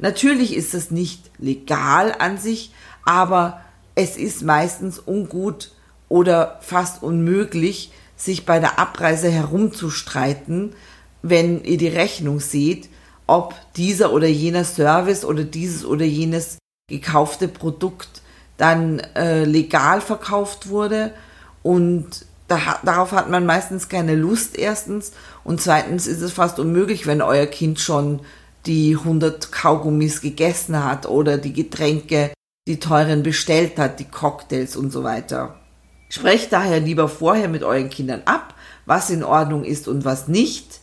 Natürlich 0.00 0.52
ist 0.52 0.74
es 0.74 0.90
nicht 0.90 1.30
legal 1.38 2.12
an 2.18 2.38
sich, 2.38 2.72
aber 3.04 3.60
es 3.94 4.16
ist 4.16 4.42
meistens 4.42 4.98
ungut 4.98 5.70
oder 6.08 6.58
fast 6.60 7.04
unmöglich, 7.04 7.92
sich 8.16 8.46
bei 8.46 8.58
der 8.58 8.80
Abreise 8.80 9.30
herumzustreiten, 9.30 10.72
wenn 11.22 11.62
ihr 11.62 11.78
die 11.78 11.86
Rechnung 11.86 12.40
seht, 12.40 12.88
ob 13.28 13.54
dieser 13.76 14.12
oder 14.12 14.26
jener 14.26 14.64
Service 14.64 15.24
oder 15.24 15.44
dieses 15.44 15.84
oder 15.84 16.04
jenes 16.04 16.58
gekaufte 16.90 17.48
Produkt 17.48 18.20
dann 18.58 19.00
äh, 19.16 19.44
legal 19.44 20.02
verkauft 20.02 20.68
wurde. 20.68 21.12
Und 21.62 22.26
da, 22.46 22.58
darauf 22.84 23.12
hat 23.12 23.30
man 23.30 23.46
meistens 23.46 23.88
keine 23.88 24.14
Lust 24.14 24.58
erstens. 24.58 25.12
Und 25.42 25.62
zweitens 25.62 26.06
ist 26.06 26.20
es 26.20 26.32
fast 26.32 26.58
unmöglich, 26.58 27.06
wenn 27.06 27.22
euer 27.22 27.46
Kind 27.46 27.80
schon 27.80 28.20
die 28.66 28.96
100 28.98 29.50
Kaugummis 29.50 30.20
gegessen 30.20 30.84
hat 30.84 31.06
oder 31.06 31.38
die 31.38 31.54
Getränke, 31.54 32.32
die 32.68 32.78
teuren 32.78 33.22
bestellt 33.22 33.78
hat, 33.78 33.98
die 33.98 34.04
Cocktails 34.04 34.76
und 34.76 34.92
so 34.92 35.02
weiter. 35.02 35.56
Sprecht 36.10 36.52
daher 36.52 36.80
lieber 36.80 37.08
vorher 37.08 37.48
mit 37.48 37.62
euren 37.62 37.88
Kindern 37.88 38.22
ab, 38.26 38.54
was 38.84 39.08
in 39.08 39.24
Ordnung 39.24 39.64
ist 39.64 39.88
und 39.88 40.04
was 40.04 40.28
nicht, 40.28 40.79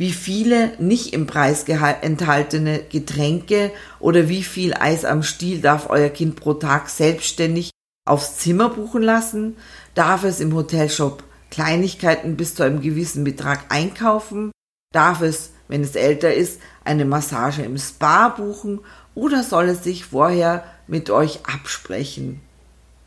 wie 0.00 0.12
viele 0.12 0.72
nicht 0.78 1.12
im 1.12 1.26
Preis 1.26 1.64
enthaltene 1.64 2.80
Getränke 2.84 3.70
oder 3.98 4.30
wie 4.30 4.42
viel 4.42 4.72
Eis 4.72 5.04
am 5.04 5.22
Stiel 5.22 5.60
darf 5.60 5.90
euer 5.90 6.08
Kind 6.08 6.36
pro 6.36 6.54
Tag 6.54 6.88
selbstständig 6.88 7.68
aufs 8.08 8.38
Zimmer 8.38 8.70
buchen 8.70 9.02
lassen, 9.02 9.58
darf 9.94 10.24
es 10.24 10.40
im 10.40 10.54
Hotelshop 10.54 11.22
Kleinigkeiten 11.50 12.38
bis 12.38 12.54
zu 12.54 12.62
einem 12.62 12.80
gewissen 12.80 13.24
Betrag 13.24 13.64
einkaufen, 13.68 14.52
darf 14.90 15.20
es, 15.20 15.50
wenn 15.68 15.82
es 15.82 15.94
älter 15.96 16.32
ist, 16.32 16.62
eine 16.82 17.04
Massage 17.04 17.60
im 17.60 17.76
Spa 17.76 18.30
buchen 18.30 18.80
oder 19.14 19.42
soll 19.42 19.68
es 19.68 19.84
sich 19.84 20.06
vorher 20.06 20.64
mit 20.86 21.10
euch 21.10 21.40
absprechen. 21.44 22.40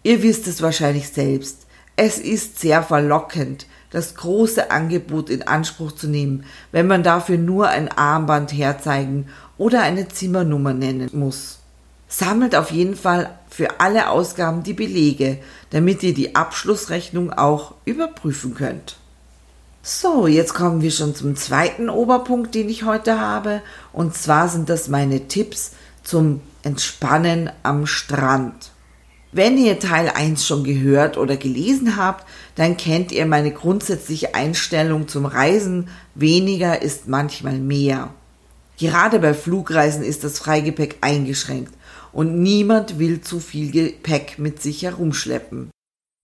Ihr 0.03 0.21
wisst 0.21 0.45
es 0.45 0.61
wahrscheinlich 0.61 1.09
selbst. 1.09 1.65
Es 1.95 2.19
ist 2.19 2.59
sehr 2.59 2.83
verlockend, 2.83 3.65
das 3.93 4.15
große 4.15 4.71
Angebot 4.71 5.29
in 5.29 5.43
Anspruch 5.43 5.93
zu 5.93 6.07
nehmen, 6.07 6.45
wenn 6.71 6.87
man 6.87 7.03
dafür 7.03 7.37
nur 7.37 7.69
ein 7.69 7.89
Armband 7.89 8.51
herzeigen 8.51 9.27
oder 9.57 9.83
eine 9.83 10.09
Zimmernummer 10.09 10.73
nennen 10.73 11.11
muss. 11.13 11.59
Sammelt 12.07 12.55
auf 12.55 12.71
jeden 12.71 12.95
Fall 12.95 13.29
für 13.49 13.79
alle 13.79 14.09
Ausgaben 14.09 14.63
die 14.63 14.73
Belege, 14.73 15.37
damit 15.69 16.01
ihr 16.03 16.13
die 16.13 16.35
Abschlussrechnung 16.35 17.31
auch 17.31 17.75
überprüfen 17.85 18.55
könnt. 18.55 18.97
So, 19.83 20.27
jetzt 20.27 20.55
kommen 20.55 20.81
wir 20.81 20.91
schon 20.91 21.13
zum 21.13 21.35
zweiten 21.35 21.89
Oberpunkt, 21.89 22.55
den 22.55 22.69
ich 22.69 22.85
heute 22.85 23.19
habe, 23.19 23.61
und 23.91 24.15
zwar 24.15 24.49
sind 24.49 24.69
das 24.69 24.87
meine 24.87 25.27
Tipps 25.27 25.73
zum 26.03 26.41
Entspannen 26.63 27.51
am 27.61 27.85
Strand. 27.85 28.71
Wenn 29.35 29.57
ihr 29.57 29.79
Teil 29.79 30.09
1 30.09 30.45
schon 30.45 30.63
gehört 30.63 31.17
oder 31.17 31.37
gelesen 31.37 31.97
habt, 31.97 32.23
dann 32.55 32.77
kennt 32.77 33.11
ihr 33.11 33.25
meine 33.25 33.51
grundsätzliche 33.51 34.35
Einstellung 34.35 35.07
zum 35.07 35.25
Reisen. 35.25 35.89
Weniger 36.15 36.81
ist 36.81 37.07
manchmal 37.07 37.57
mehr. 37.57 38.13
Gerade 38.77 39.19
bei 39.19 39.33
Flugreisen 39.33 40.03
ist 40.03 40.23
das 40.23 40.39
Freigepäck 40.39 40.97
eingeschränkt 41.01 41.73
und 42.11 42.41
niemand 42.41 42.99
will 42.99 43.21
zu 43.21 43.39
viel 43.39 43.71
Gepäck 43.71 44.39
mit 44.39 44.61
sich 44.61 44.83
herumschleppen. 44.83 45.69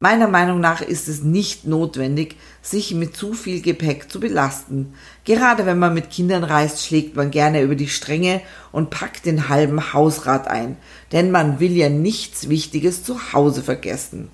Meiner 0.01 0.29
Meinung 0.29 0.61
nach 0.61 0.81
ist 0.81 1.09
es 1.09 1.23
nicht 1.23 1.67
notwendig, 1.67 2.37
sich 2.61 2.93
mit 2.93 3.17
zu 3.17 3.33
viel 3.33 3.61
Gepäck 3.61 4.09
zu 4.09 4.21
belasten. 4.21 4.93
Gerade 5.25 5.65
wenn 5.65 5.77
man 5.77 5.93
mit 5.93 6.09
Kindern 6.09 6.45
reist, 6.45 6.85
schlägt 6.85 7.17
man 7.17 7.31
gerne 7.31 7.61
über 7.61 7.75
die 7.75 7.89
Stränge 7.89 8.39
und 8.71 8.91
packt 8.91 9.25
den 9.25 9.49
halben 9.49 9.91
Hausrat 9.91 10.47
ein, 10.47 10.77
denn 11.11 11.31
man 11.31 11.59
will 11.59 11.75
ja 11.75 11.89
nichts 11.89 12.47
Wichtiges 12.47 13.03
zu 13.03 13.33
Hause 13.33 13.61
vergessen. 13.61 14.29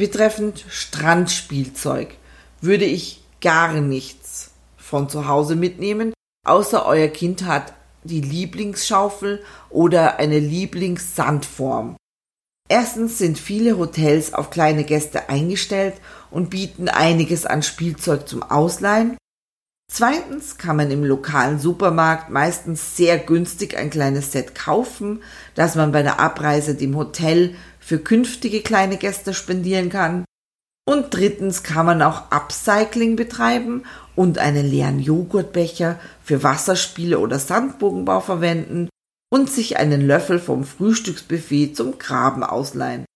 Betreffend 0.00 0.64
Strandspielzeug 0.70 2.14
würde 2.62 2.86
ich 2.86 3.22
gar 3.42 3.74
nichts 3.74 4.50
von 4.78 5.10
zu 5.10 5.28
Hause 5.28 5.56
mitnehmen, 5.56 6.14
außer 6.46 6.86
euer 6.86 7.08
Kind 7.08 7.44
hat 7.44 7.74
die 8.02 8.22
Lieblingsschaufel 8.22 9.44
oder 9.68 10.18
eine 10.18 10.38
Lieblingssandform. 10.38 11.96
Erstens 12.66 13.18
sind 13.18 13.38
viele 13.38 13.76
Hotels 13.76 14.32
auf 14.32 14.48
kleine 14.48 14.84
Gäste 14.84 15.28
eingestellt 15.28 15.96
und 16.30 16.48
bieten 16.48 16.88
einiges 16.88 17.44
an 17.44 17.62
Spielzeug 17.62 18.26
zum 18.26 18.42
Ausleihen. 18.42 19.18
Zweitens 19.92 20.56
kann 20.56 20.76
man 20.76 20.90
im 20.90 21.04
lokalen 21.04 21.58
Supermarkt 21.58 22.30
meistens 22.30 22.96
sehr 22.96 23.18
günstig 23.18 23.76
ein 23.76 23.90
kleines 23.90 24.32
Set 24.32 24.54
kaufen, 24.54 25.22
das 25.56 25.74
man 25.74 25.92
bei 25.92 26.02
der 26.02 26.20
Abreise 26.20 26.74
dem 26.74 26.96
Hotel 26.96 27.54
für 27.90 27.98
künftige 27.98 28.60
kleine 28.60 28.98
Gäste 28.98 29.34
spendieren 29.34 29.88
kann. 29.88 30.24
Und 30.88 31.06
drittens 31.12 31.64
kann 31.64 31.86
man 31.86 32.02
auch 32.02 32.30
Upcycling 32.30 33.16
betreiben 33.16 33.82
und 34.14 34.38
einen 34.38 34.64
leeren 34.64 35.00
Joghurtbecher 35.00 35.98
für 36.22 36.44
Wasserspiele 36.44 37.18
oder 37.18 37.40
Sandbogenbau 37.40 38.20
verwenden 38.20 38.88
und 39.28 39.50
sich 39.50 39.76
einen 39.78 40.06
Löffel 40.06 40.38
vom 40.38 40.62
Frühstücksbuffet 40.62 41.74
zum 41.74 41.98
Graben 41.98 42.44
ausleihen. 42.44 43.06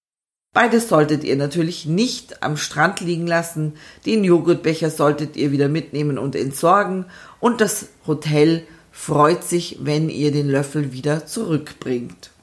Beides 0.52 0.88
solltet 0.88 1.22
ihr 1.22 1.36
natürlich 1.36 1.86
nicht 1.86 2.42
am 2.42 2.56
Strand 2.56 2.98
liegen 2.98 3.28
lassen, 3.28 3.74
den 4.06 4.24
Joghurtbecher 4.24 4.90
solltet 4.90 5.36
ihr 5.36 5.52
wieder 5.52 5.68
mitnehmen 5.68 6.18
und 6.18 6.34
entsorgen 6.34 7.06
und 7.38 7.60
das 7.60 7.90
Hotel 8.08 8.66
freut 8.90 9.44
sich, 9.44 9.78
wenn 9.82 10.10
ihr 10.10 10.32
den 10.32 10.48
Löffel 10.48 10.92
wieder 10.92 11.26
zurückbringt. 11.26 12.33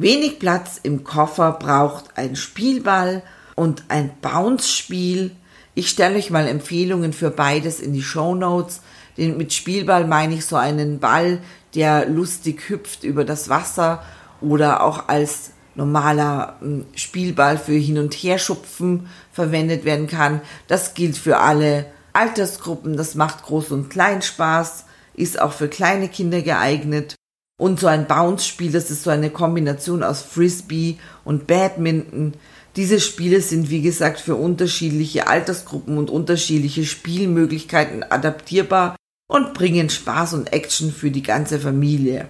Wenig 0.00 0.38
Platz 0.38 0.78
im 0.80 1.02
Koffer 1.02 1.50
braucht 1.50 2.16
ein 2.16 2.36
Spielball 2.36 3.24
und 3.56 3.82
ein 3.88 4.12
Bounce-Spiel. 4.22 5.32
Ich 5.74 5.90
stelle 5.90 6.14
euch 6.18 6.30
mal 6.30 6.46
Empfehlungen 6.46 7.12
für 7.12 7.30
beides 7.30 7.80
in 7.80 7.92
die 7.92 8.02
Show 8.02 8.36
Notes. 8.36 8.80
Den, 9.16 9.36
mit 9.36 9.52
Spielball 9.52 10.06
meine 10.06 10.34
ich 10.34 10.46
so 10.46 10.54
einen 10.54 11.00
Ball, 11.00 11.40
der 11.74 12.08
lustig 12.08 12.68
hüpft 12.68 13.02
über 13.02 13.24
das 13.24 13.48
Wasser 13.48 14.04
oder 14.40 14.84
auch 14.84 15.08
als 15.08 15.50
normaler 15.74 16.58
hm, 16.60 16.86
Spielball 16.94 17.58
für 17.58 17.72
Hin- 17.72 17.98
und 17.98 18.14
Herschupfen 18.14 19.08
verwendet 19.32 19.84
werden 19.84 20.06
kann. 20.06 20.40
Das 20.68 20.94
gilt 20.94 21.16
für 21.16 21.38
alle 21.38 21.86
Altersgruppen, 22.12 22.96
das 22.96 23.16
macht 23.16 23.44
Groß- 23.44 23.72
und 23.72 23.90
Klein 23.90 24.22
Spaß. 24.22 24.84
ist 25.14 25.40
auch 25.42 25.52
für 25.52 25.66
kleine 25.66 26.08
Kinder 26.08 26.42
geeignet. 26.42 27.16
Und 27.58 27.80
so 27.80 27.88
ein 27.88 28.06
Bounce-Spiel, 28.06 28.70
das 28.70 28.90
ist 28.90 29.02
so 29.02 29.10
eine 29.10 29.30
Kombination 29.30 30.04
aus 30.04 30.22
Frisbee 30.22 30.96
und 31.24 31.48
Badminton. 31.48 32.34
Diese 32.76 33.00
Spiele 33.00 33.40
sind, 33.40 33.68
wie 33.68 33.82
gesagt, 33.82 34.20
für 34.20 34.36
unterschiedliche 34.36 35.26
Altersgruppen 35.26 35.98
und 35.98 36.08
unterschiedliche 36.08 36.86
Spielmöglichkeiten 36.86 38.04
adaptierbar 38.04 38.94
und 39.28 39.54
bringen 39.54 39.90
Spaß 39.90 40.34
und 40.34 40.52
Action 40.52 40.92
für 40.92 41.10
die 41.10 41.24
ganze 41.24 41.58
Familie. 41.58 42.28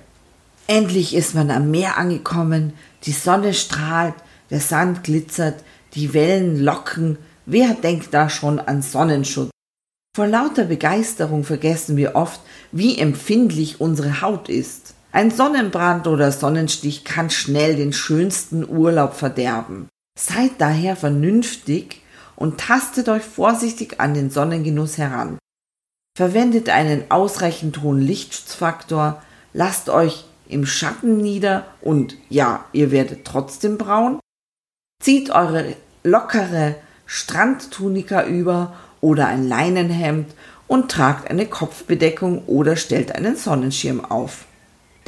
Endlich 0.67 1.15
ist 1.15 1.35
man 1.35 1.51
am 1.51 1.71
Meer 1.71 1.99
angekommen, 1.99 2.73
die 3.05 3.13
Sonne 3.13 3.53
strahlt, 3.53 4.15
der 4.51 4.61
Sand 4.61 5.05
glitzert, 5.05 5.63
die 5.95 6.15
Wellen 6.15 6.59
locken. 6.59 7.19
Wer 7.45 7.75
denkt 7.75 8.15
da 8.15 8.31
schon 8.31 8.59
an 8.59 8.81
Sonnenschutz? 8.81 9.51
Vor 10.17 10.27
lauter 10.27 10.65
Begeisterung 10.65 11.45
vergessen 11.45 11.97
wir 11.97 12.17
oft, 12.17 12.41
wie 12.73 12.99
empfindlich 12.99 13.81
unsere 13.81 14.21
Haut 14.21 14.49
ist. 14.49 14.88
Ein 15.11 15.31
Sonnenbrand 15.31 16.07
oder 16.07 16.31
Sonnenstich 16.33 17.05
kann 17.05 17.31
schnell 17.31 17.77
den 17.77 17.93
schönsten 17.93 18.69
Urlaub 18.69 19.15
verderben. 19.15 19.88
Seid 20.19 20.53
daher 20.59 20.97
vernünftig 20.97 22.03
und 22.37 22.61
tastet 22.61 23.09
euch 23.09 23.23
vorsichtig 23.23 24.00
an 24.00 24.12
den 24.12 24.31
Sonnengenuss 24.31 24.99
heran. 24.99 25.38
Verwendet 26.17 26.69
einen 26.69 27.11
ausreichend 27.11 27.83
hohen 27.83 28.00
Lichtschutzfaktor, 28.00 29.23
lasst 29.55 29.88
euch 29.88 30.25
im 30.49 30.67
Schatten 30.67 31.17
nieder 31.17 31.67
und 31.81 32.17
ja, 32.29 32.65
ihr 32.73 32.91
werdet 32.91 33.25
trotzdem 33.25 33.79
braun. 33.79 34.21
Zieht 35.03 35.31
eure 35.31 35.75
lockere 36.03 36.75
Strandtunika 37.07 38.25
über 38.25 38.77
oder 39.00 39.27
ein 39.29 39.49
Leinenhemd 39.49 40.35
und 40.67 40.91
tragt 40.91 41.31
eine 41.31 41.47
Kopfbedeckung 41.47 42.45
oder 42.47 42.77
stellt 42.77 43.15
einen 43.15 43.37
Sonnenschirm 43.37 44.05
auf. 44.05 44.45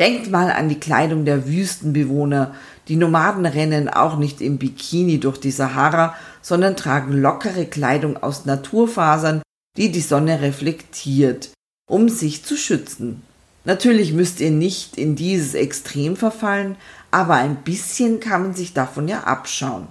Denkt 0.01 0.31
mal 0.31 0.51
an 0.51 0.71
die 0.71 0.81
Kleidung 0.81 1.27
der 1.27 1.47
Wüstenbewohner. 1.47 2.55
Die 2.89 2.97
Nomaden 2.97 3.45
rennen 3.45 3.91
auch 3.91 4.17
nicht 4.17 4.41
im 4.41 4.57
Bikini 4.57 5.21
durch 5.21 5.37
die 5.37 5.51
Sahara, 5.51 6.17
sondern 6.41 6.75
tragen 6.75 7.21
lockere 7.21 7.67
Kleidung 7.67 8.17
aus 8.17 8.47
Naturfasern, 8.47 9.43
die 9.77 9.93
die 9.93 10.01
Sonne 10.01 10.41
reflektiert, 10.41 11.51
um 11.87 12.09
sich 12.09 12.47
zu 12.47 12.57
schützen. 12.57 13.21
Natürlich 13.67 14.15
müsst 14.15 14.41
ihr 14.41 14.51
nicht 14.51 14.97
in 14.97 15.17
dieses 15.17 15.53
Extrem 15.53 16.17
verfallen, 16.17 16.77
aber 17.11 17.35
ein 17.35 17.57
bisschen 17.57 18.21
kann 18.21 18.43
man 18.43 18.55
sich 18.55 18.73
davon 18.73 19.07
ja 19.07 19.25
abschauen. 19.25 19.87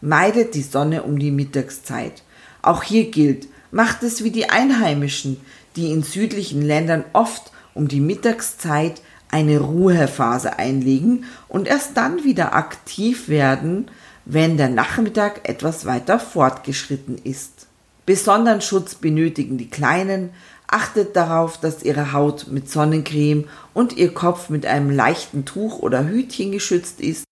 Meidet 0.00 0.54
die 0.54 0.62
Sonne 0.62 1.02
um 1.02 1.18
die 1.18 1.32
Mittagszeit. 1.32 2.22
Auch 2.62 2.84
hier 2.84 3.10
gilt, 3.10 3.48
macht 3.72 4.04
es 4.04 4.22
wie 4.22 4.30
die 4.30 4.48
Einheimischen, 4.48 5.40
die 5.74 5.90
in 5.90 6.04
südlichen 6.04 6.62
Ländern 6.62 7.04
oft 7.14 7.50
um 7.74 7.88
die 7.88 8.00
Mittagszeit 8.00 9.02
eine 9.30 9.58
Ruhephase 9.58 10.58
einlegen 10.58 11.24
und 11.48 11.68
erst 11.68 11.96
dann 11.96 12.24
wieder 12.24 12.54
aktiv 12.54 13.28
werden, 13.28 13.90
wenn 14.24 14.56
der 14.56 14.68
Nachmittag 14.68 15.48
etwas 15.48 15.86
weiter 15.86 16.18
fortgeschritten 16.18 17.18
ist. 17.22 17.66
Besonderen 18.06 18.60
Schutz 18.60 18.94
benötigen 18.94 19.58
die 19.58 19.70
Kleinen, 19.70 20.30
achtet 20.66 21.16
darauf, 21.16 21.58
dass 21.58 21.82
ihre 21.82 22.12
Haut 22.12 22.46
mit 22.48 22.70
Sonnencreme 22.70 23.44
und 23.74 23.96
ihr 23.96 24.14
Kopf 24.14 24.48
mit 24.48 24.66
einem 24.66 24.90
leichten 24.90 25.44
Tuch 25.44 25.80
oder 25.80 26.06
Hütchen 26.06 26.52
geschützt 26.52 27.00
ist. 27.00 27.24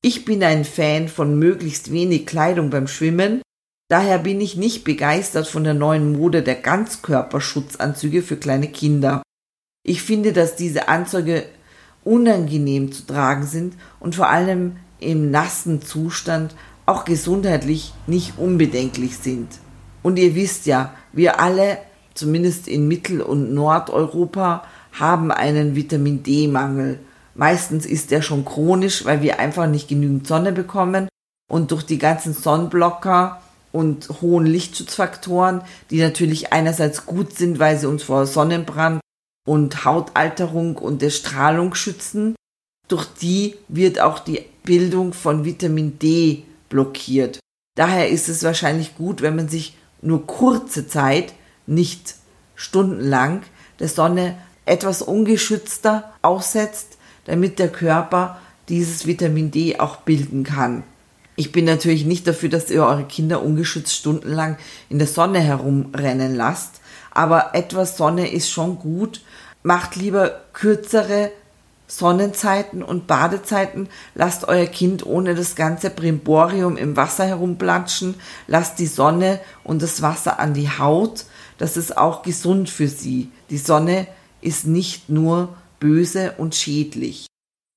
Ich 0.00 0.24
bin 0.24 0.44
ein 0.44 0.64
Fan 0.64 1.08
von 1.08 1.38
möglichst 1.38 1.90
wenig 1.90 2.26
Kleidung 2.26 2.70
beim 2.70 2.86
Schwimmen, 2.86 3.42
daher 3.88 4.18
bin 4.18 4.40
ich 4.40 4.56
nicht 4.56 4.84
begeistert 4.84 5.48
von 5.48 5.64
der 5.64 5.74
neuen 5.74 6.12
Mode 6.12 6.42
der 6.42 6.56
Ganzkörperschutzanzüge 6.56 8.22
für 8.22 8.36
kleine 8.36 8.68
Kinder. 8.68 9.22
Ich 9.86 10.02
finde, 10.02 10.32
dass 10.32 10.56
diese 10.56 10.88
Anzüge 10.88 11.44
unangenehm 12.04 12.90
zu 12.90 13.06
tragen 13.06 13.46
sind 13.46 13.74
und 14.00 14.14
vor 14.14 14.28
allem 14.28 14.76
im 14.98 15.30
nassen 15.30 15.82
Zustand 15.82 16.54
auch 16.86 17.04
gesundheitlich 17.04 17.92
nicht 18.06 18.38
unbedenklich 18.38 19.18
sind. 19.18 19.48
Und 20.02 20.18
ihr 20.18 20.34
wisst 20.34 20.64
ja, 20.64 20.94
wir 21.12 21.38
alle, 21.38 21.76
zumindest 22.14 22.66
in 22.66 22.88
Mittel- 22.88 23.20
und 23.20 23.52
Nordeuropa, 23.52 24.64
haben 24.92 25.30
einen 25.30 25.76
Vitamin 25.76 26.22
D-Mangel. 26.22 26.98
Meistens 27.34 27.84
ist 27.84 28.10
der 28.10 28.22
schon 28.22 28.46
chronisch, 28.46 29.04
weil 29.04 29.20
wir 29.20 29.38
einfach 29.38 29.66
nicht 29.66 29.88
genügend 29.88 30.26
Sonne 30.26 30.52
bekommen 30.52 31.08
und 31.50 31.72
durch 31.72 31.82
die 31.82 31.98
ganzen 31.98 32.32
Sonnenblocker 32.32 33.42
und 33.70 34.08
hohen 34.22 34.46
Lichtschutzfaktoren, 34.46 35.60
die 35.90 36.00
natürlich 36.00 36.54
einerseits 36.54 37.04
gut 37.04 37.36
sind, 37.36 37.58
weil 37.58 37.78
sie 37.78 37.88
uns 37.88 38.04
vor 38.04 38.24
Sonnenbrand 38.26 39.00
und 39.46 39.84
Hautalterung 39.84 40.76
und 40.76 41.02
der 41.02 41.10
Strahlung 41.10 41.74
schützen. 41.74 42.34
Durch 42.88 43.06
die 43.06 43.56
wird 43.68 44.00
auch 44.00 44.18
die 44.18 44.44
Bildung 44.64 45.12
von 45.12 45.44
Vitamin 45.44 45.98
D 45.98 46.44
blockiert. 46.68 47.38
Daher 47.76 48.08
ist 48.08 48.28
es 48.28 48.42
wahrscheinlich 48.42 48.96
gut, 48.96 49.20
wenn 49.22 49.36
man 49.36 49.48
sich 49.48 49.76
nur 50.00 50.26
kurze 50.26 50.86
Zeit, 50.86 51.34
nicht 51.66 52.16
stundenlang, 52.54 53.42
der 53.80 53.88
Sonne 53.88 54.36
etwas 54.66 55.02
ungeschützter 55.02 56.12
aussetzt, 56.22 56.98
damit 57.24 57.58
der 57.58 57.68
Körper 57.68 58.40
dieses 58.68 59.06
Vitamin 59.06 59.50
D 59.50 59.78
auch 59.78 59.96
bilden 59.96 60.44
kann. 60.44 60.84
Ich 61.36 61.52
bin 61.52 61.64
natürlich 61.64 62.04
nicht 62.04 62.26
dafür, 62.26 62.48
dass 62.48 62.70
ihr 62.70 62.84
eure 62.84 63.04
Kinder 63.04 63.42
ungeschützt 63.42 63.94
stundenlang 63.94 64.56
in 64.88 64.98
der 64.98 65.08
Sonne 65.08 65.40
herumrennen 65.40 66.34
lasst, 66.34 66.80
aber 67.10 67.54
etwas 67.54 67.96
Sonne 67.96 68.30
ist 68.30 68.50
schon 68.50 68.78
gut. 68.78 69.20
Macht 69.66 69.96
lieber 69.96 70.42
kürzere 70.52 71.30
Sonnenzeiten 71.86 72.82
und 72.82 73.06
Badezeiten. 73.06 73.88
Lasst 74.14 74.46
euer 74.46 74.66
Kind 74.66 75.06
ohne 75.06 75.34
das 75.34 75.54
ganze 75.56 75.88
Brimborium 75.90 76.76
im 76.76 76.96
Wasser 76.96 77.24
herumplatschen. 77.24 78.14
Lasst 78.46 78.78
die 78.78 78.86
Sonne 78.86 79.40
und 79.64 79.82
das 79.82 80.02
Wasser 80.02 80.38
an 80.38 80.52
die 80.52 80.68
Haut. 80.68 81.24
Das 81.56 81.76
ist 81.78 81.96
auch 81.96 82.22
gesund 82.22 82.68
für 82.68 82.88
sie. 82.88 83.30
Die 83.48 83.58
Sonne 83.58 84.06
ist 84.42 84.66
nicht 84.66 85.08
nur 85.08 85.56
böse 85.80 86.34
und 86.36 86.54
schädlich. 86.54 87.26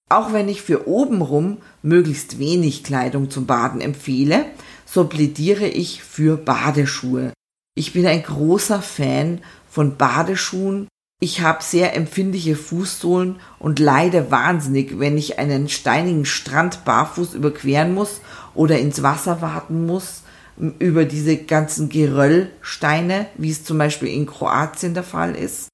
Auch 0.10 0.34
wenn 0.34 0.50
ich 0.50 0.62
für 0.62 0.88
obenrum 0.88 1.58
möglichst 1.82 2.40
wenig 2.40 2.84
Kleidung 2.84 3.30
zum 3.30 3.46
Baden 3.46 3.82
empfehle, 3.82 4.46
so 4.86 5.06
plädiere 5.06 5.68
ich 5.68 6.04
für 6.04 6.38
Badeschuhe. 6.38 7.34
Ich 7.76 7.94
bin 7.94 8.08
ein 8.08 8.24
großer 8.24 8.82
Fan 8.82 9.42
von 9.70 9.98
Badeschuhen. 9.98 10.88
Ich 11.20 11.42
habe 11.42 11.64
sehr 11.64 11.96
empfindliche 11.96 12.56
Fußsohlen 12.56 13.38
und 13.58 13.80
leide 13.80 14.30
wahnsinnig, 14.30 15.00
wenn 15.00 15.18
ich 15.18 15.40
einen 15.40 15.68
steinigen 15.68 16.26
Strand 16.26 16.86
barfuß 16.86 17.34
überqueren 17.34 17.96
muss 17.96 18.22
oder 18.54 18.78
ins 18.78 19.02
Wasser 19.02 19.42
warten 19.42 19.88
muss 19.88 20.22
über 20.58 21.06
diese 21.06 21.38
ganzen 21.38 21.90
Geröllsteine, 21.90 23.28
wie 23.36 23.50
es 23.50 23.64
zum 23.64 23.80
Beispiel 23.80 24.10
in 24.10 24.28
Kroatien 24.28 24.94
der 24.94 25.04
Fall 25.04 25.36
ist. 25.36 25.70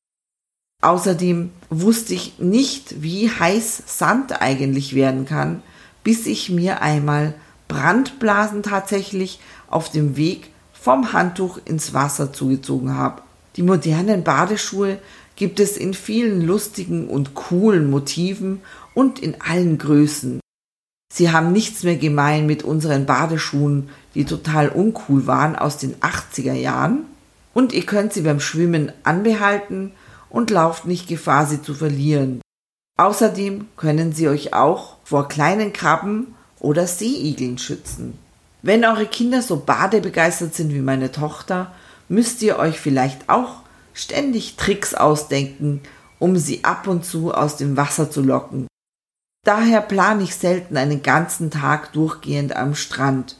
Außerdem 0.81 1.51
wusste 1.69 2.13
ich 2.13 2.39
nicht, 2.39 3.01
wie 3.01 3.29
heiß 3.29 3.83
Sand 3.85 4.41
eigentlich 4.41 4.95
werden 4.95 5.25
kann, 5.25 5.61
bis 6.05 6.25
ich 6.25 6.49
mir 6.49 6.81
einmal 6.81 7.33
Brandblasen 7.67 8.63
tatsächlich 8.63 9.39
auf 9.69 9.89
dem 9.89 10.15
Weg 10.15 10.51
vom 10.73 11.11
Handtuch 11.11 11.59
ins 11.65 11.93
Wasser 11.93 12.31
zugezogen 12.31 12.95
habe. 12.95 13.21
Die 13.55 13.63
modernen 13.63 14.23
Badeschuhe 14.23 14.99
gibt 15.35 15.59
es 15.59 15.77
in 15.77 15.93
vielen 15.93 16.41
lustigen 16.41 17.07
und 17.07 17.33
coolen 17.33 17.89
Motiven 17.89 18.61
und 18.93 19.19
in 19.19 19.41
allen 19.41 19.77
Größen. 19.77 20.39
Sie 21.13 21.31
haben 21.31 21.51
nichts 21.51 21.83
mehr 21.83 21.97
gemein 21.97 22.45
mit 22.45 22.63
unseren 22.63 23.05
Badeschuhen, 23.05 23.89
die 24.15 24.25
total 24.25 24.69
uncool 24.69 25.27
waren 25.27 25.55
aus 25.55 25.77
den 25.77 25.95
80er 25.97 26.53
Jahren. 26.53 27.05
Und 27.53 27.71
ihr 27.71 27.85
könnt 27.85 28.13
sie 28.13 28.21
beim 28.21 28.39
Schwimmen 28.39 28.91
anbehalten 29.03 29.91
und 30.29 30.49
lauft 30.49 30.85
nicht 30.85 31.07
Gefahr, 31.07 31.45
sie 31.45 31.61
zu 31.61 31.75
verlieren. 31.75 32.41
Außerdem 32.97 33.67
können 33.77 34.13
sie 34.13 34.27
euch 34.27 34.53
auch 34.53 34.97
vor 35.03 35.27
kleinen 35.27 35.71
Krabben 35.73 36.33
oder 36.59 36.87
Seeigeln 36.87 37.57
schützen. 37.57 38.17
Wenn 38.63 38.85
eure 38.85 39.05
Kinder 39.05 39.41
so 39.41 39.57
badebegeistert 39.57 40.55
sind 40.55 40.73
wie 40.73 40.81
meine 40.81 41.11
Tochter, 41.11 41.73
müsst 42.07 42.41
ihr 42.41 42.57
euch 42.57 42.79
vielleicht 42.79 43.29
auch 43.29 43.62
ständig 43.93 44.55
Tricks 44.55 44.93
ausdenken, 44.93 45.81
um 46.19 46.37
sie 46.37 46.63
ab 46.63 46.87
und 46.87 47.05
zu 47.05 47.33
aus 47.33 47.57
dem 47.57 47.77
Wasser 47.77 48.09
zu 48.09 48.21
locken. 48.21 48.67
Daher 49.45 49.81
plane 49.81 50.23
ich 50.23 50.35
selten 50.35 50.77
einen 50.77 51.03
ganzen 51.03 51.51
Tag 51.51 51.91
durchgehend 51.93 52.55
am 52.55 52.75
Strand. 52.75 53.37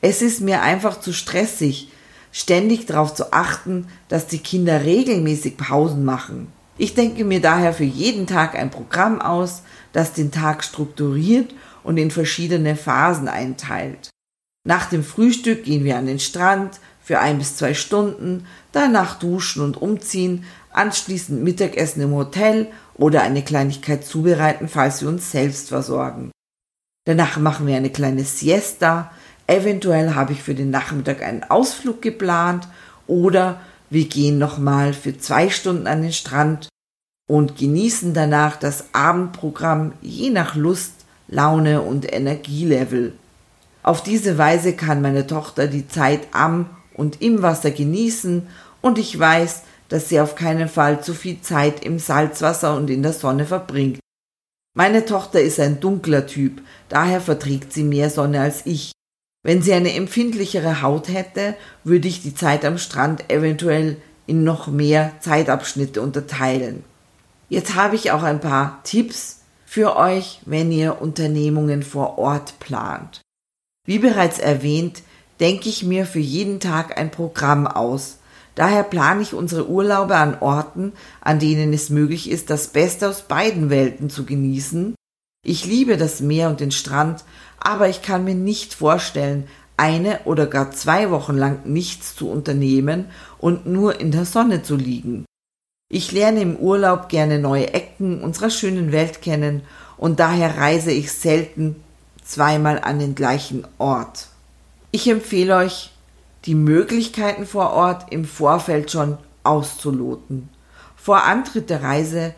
Es 0.00 0.20
ist 0.20 0.40
mir 0.40 0.62
einfach 0.62 1.00
zu 1.00 1.12
stressig, 1.12 1.90
ständig 2.32 2.86
darauf 2.86 3.14
zu 3.14 3.32
achten, 3.32 3.86
dass 4.08 4.26
die 4.26 4.38
Kinder 4.38 4.84
regelmäßig 4.84 5.56
Pausen 5.56 6.04
machen. 6.04 6.48
Ich 6.76 6.94
denke 6.94 7.24
mir 7.24 7.40
daher 7.40 7.72
für 7.72 7.84
jeden 7.84 8.26
Tag 8.26 8.56
ein 8.56 8.70
Programm 8.70 9.20
aus, 9.20 9.62
das 9.92 10.12
den 10.12 10.32
Tag 10.32 10.64
strukturiert 10.64 11.54
und 11.84 11.96
in 11.98 12.10
verschiedene 12.10 12.74
Phasen 12.74 13.28
einteilt. 13.28 14.10
Nach 14.66 14.86
dem 14.86 15.04
Frühstück 15.04 15.64
gehen 15.64 15.84
wir 15.84 15.96
an 15.96 16.06
den 16.06 16.18
Strand 16.18 16.80
für 17.04 17.20
ein 17.20 17.38
bis 17.38 17.56
zwei 17.56 17.74
Stunden, 17.74 18.46
danach 18.72 19.18
duschen 19.18 19.62
und 19.62 19.80
umziehen, 19.80 20.44
anschließend 20.72 21.42
Mittagessen 21.44 22.00
im 22.02 22.14
Hotel 22.14 22.68
oder 22.94 23.22
eine 23.22 23.42
Kleinigkeit 23.42 24.04
zubereiten, 24.04 24.68
falls 24.68 25.02
wir 25.02 25.08
uns 25.10 25.30
selbst 25.30 25.68
versorgen. 25.68 26.30
Danach 27.06 27.36
machen 27.36 27.66
wir 27.66 27.76
eine 27.76 27.90
kleine 27.90 28.24
Siesta. 28.24 29.12
Eventuell 29.46 30.14
habe 30.14 30.32
ich 30.32 30.42
für 30.42 30.54
den 30.54 30.70
Nachmittag 30.70 31.22
einen 31.22 31.44
Ausflug 31.44 32.00
geplant 32.00 32.66
oder 33.06 33.60
wir 33.90 34.06
gehen 34.06 34.38
nochmal 34.38 34.94
für 34.94 35.18
zwei 35.18 35.50
Stunden 35.50 35.86
an 35.86 36.00
den 36.00 36.14
Strand 36.14 36.68
und 37.28 37.58
genießen 37.58 38.14
danach 38.14 38.56
das 38.56 38.94
Abendprogramm 38.94 39.92
je 40.00 40.30
nach 40.30 40.54
Lust, 40.54 41.04
Laune 41.28 41.82
und 41.82 42.10
Energielevel. 42.10 43.12
Auf 43.82 44.02
diese 44.02 44.38
Weise 44.38 44.72
kann 44.72 45.02
meine 45.02 45.26
Tochter 45.26 45.66
die 45.66 45.86
Zeit 45.86 46.28
am 46.32 46.70
und 46.94 47.20
im 47.20 47.42
Wasser 47.42 47.70
genießen 47.70 48.46
und 48.80 48.98
ich 48.98 49.18
weiß, 49.18 49.62
dass 49.88 50.08
sie 50.08 50.20
auf 50.20 50.34
keinen 50.34 50.68
Fall 50.68 51.02
zu 51.02 51.14
viel 51.14 51.40
Zeit 51.40 51.84
im 51.84 51.98
Salzwasser 51.98 52.76
und 52.76 52.90
in 52.90 53.02
der 53.02 53.12
Sonne 53.12 53.46
verbringt. 53.46 54.00
Meine 54.76 55.04
Tochter 55.04 55.40
ist 55.40 55.60
ein 55.60 55.80
dunkler 55.80 56.26
Typ, 56.26 56.62
daher 56.88 57.20
verträgt 57.20 57.72
sie 57.72 57.84
mehr 57.84 58.10
Sonne 58.10 58.40
als 58.40 58.66
ich. 58.66 58.92
Wenn 59.44 59.62
sie 59.62 59.74
eine 59.74 59.94
empfindlichere 59.94 60.82
Haut 60.82 61.08
hätte, 61.08 61.54
würde 61.84 62.08
ich 62.08 62.22
die 62.22 62.34
Zeit 62.34 62.64
am 62.64 62.78
Strand 62.78 63.30
eventuell 63.30 63.98
in 64.26 64.42
noch 64.42 64.66
mehr 64.68 65.12
Zeitabschnitte 65.20 66.00
unterteilen. 66.00 66.82
Jetzt 67.48 67.74
habe 67.74 67.94
ich 67.94 68.10
auch 68.10 68.22
ein 68.22 68.40
paar 68.40 68.80
Tipps 68.84 69.42
für 69.66 69.96
euch, 69.96 70.40
wenn 70.46 70.72
ihr 70.72 71.00
Unternehmungen 71.00 71.82
vor 71.82 72.18
Ort 72.18 72.58
plant. 72.58 73.20
Wie 73.86 73.98
bereits 73.98 74.38
erwähnt, 74.38 75.02
denke 75.44 75.68
ich 75.68 75.84
mir 75.84 76.06
für 76.06 76.20
jeden 76.20 76.58
Tag 76.58 76.96
ein 76.96 77.10
Programm 77.10 77.66
aus. 77.66 78.16
Daher 78.54 78.82
plane 78.82 79.20
ich 79.20 79.34
unsere 79.34 79.68
Urlaube 79.68 80.16
an 80.16 80.38
Orten, 80.40 80.94
an 81.20 81.38
denen 81.38 81.74
es 81.74 81.90
möglich 81.90 82.30
ist, 82.30 82.48
das 82.48 82.68
Beste 82.68 83.10
aus 83.10 83.28
beiden 83.28 83.68
Welten 83.68 84.08
zu 84.08 84.24
genießen. 84.24 84.94
Ich 85.44 85.66
liebe 85.66 85.98
das 85.98 86.20
Meer 86.20 86.48
und 86.48 86.60
den 86.60 86.70
Strand, 86.70 87.24
aber 87.58 87.90
ich 87.90 88.00
kann 88.00 88.24
mir 88.24 88.34
nicht 88.34 88.72
vorstellen, 88.72 89.46
eine 89.76 90.20
oder 90.24 90.46
gar 90.46 90.70
zwei 90.70 91.10
Wochen 91.10 91.36
lang 91.36 91.66
nichts 91.66 92.16
zu 92.16 92.30
unternehmen 92.30 93.10
und 93.36 93.66
nur 93.66 94.00
in 94.00 94.12
der 94.12 94.24
Sonne 94.24 94.62
zu 94.62 94.76
liegen. 94.76 95.26
Ich 95.90 96.10
lerne 96.10 96.40
im 96.40 96.56
Urlaub 96.56 97.10
gerne 97.10 97.38
neue 97.38 97.74
Ecken 97.74 98.22
unserer 98.22 98.48
schönen 98.48 98.92
Welt 98.92 99.20
kennen 99.20 99.60
und 99.98 100.20
daher 100.20 100.56
reise 100.56 100.90
ich 100.90 101.12
selten 101.12 101.76
zweimal 102.24 102.80
an 102.80 102.98
den 102.98 103.14
gleichen 103.14 103.66
Ort. 103.76 104.28
Ich 104.94 105.08
empfehle 105.08 105.56
euch, 105.56 105.90
die 106.44 106.54
Möglichkeiten 106.54 107.46
vor 107.46 107.72
Ort 107.72 108.12
im 108.12 108.24
Vorfeld 108.24 108.92
schon 108.92 109.18
auszuloten. 109.42 110.50
Vor 110.94 111.24
Antritt 111.24 111.68
der 111.68 111.82
Reise 111.82 112.32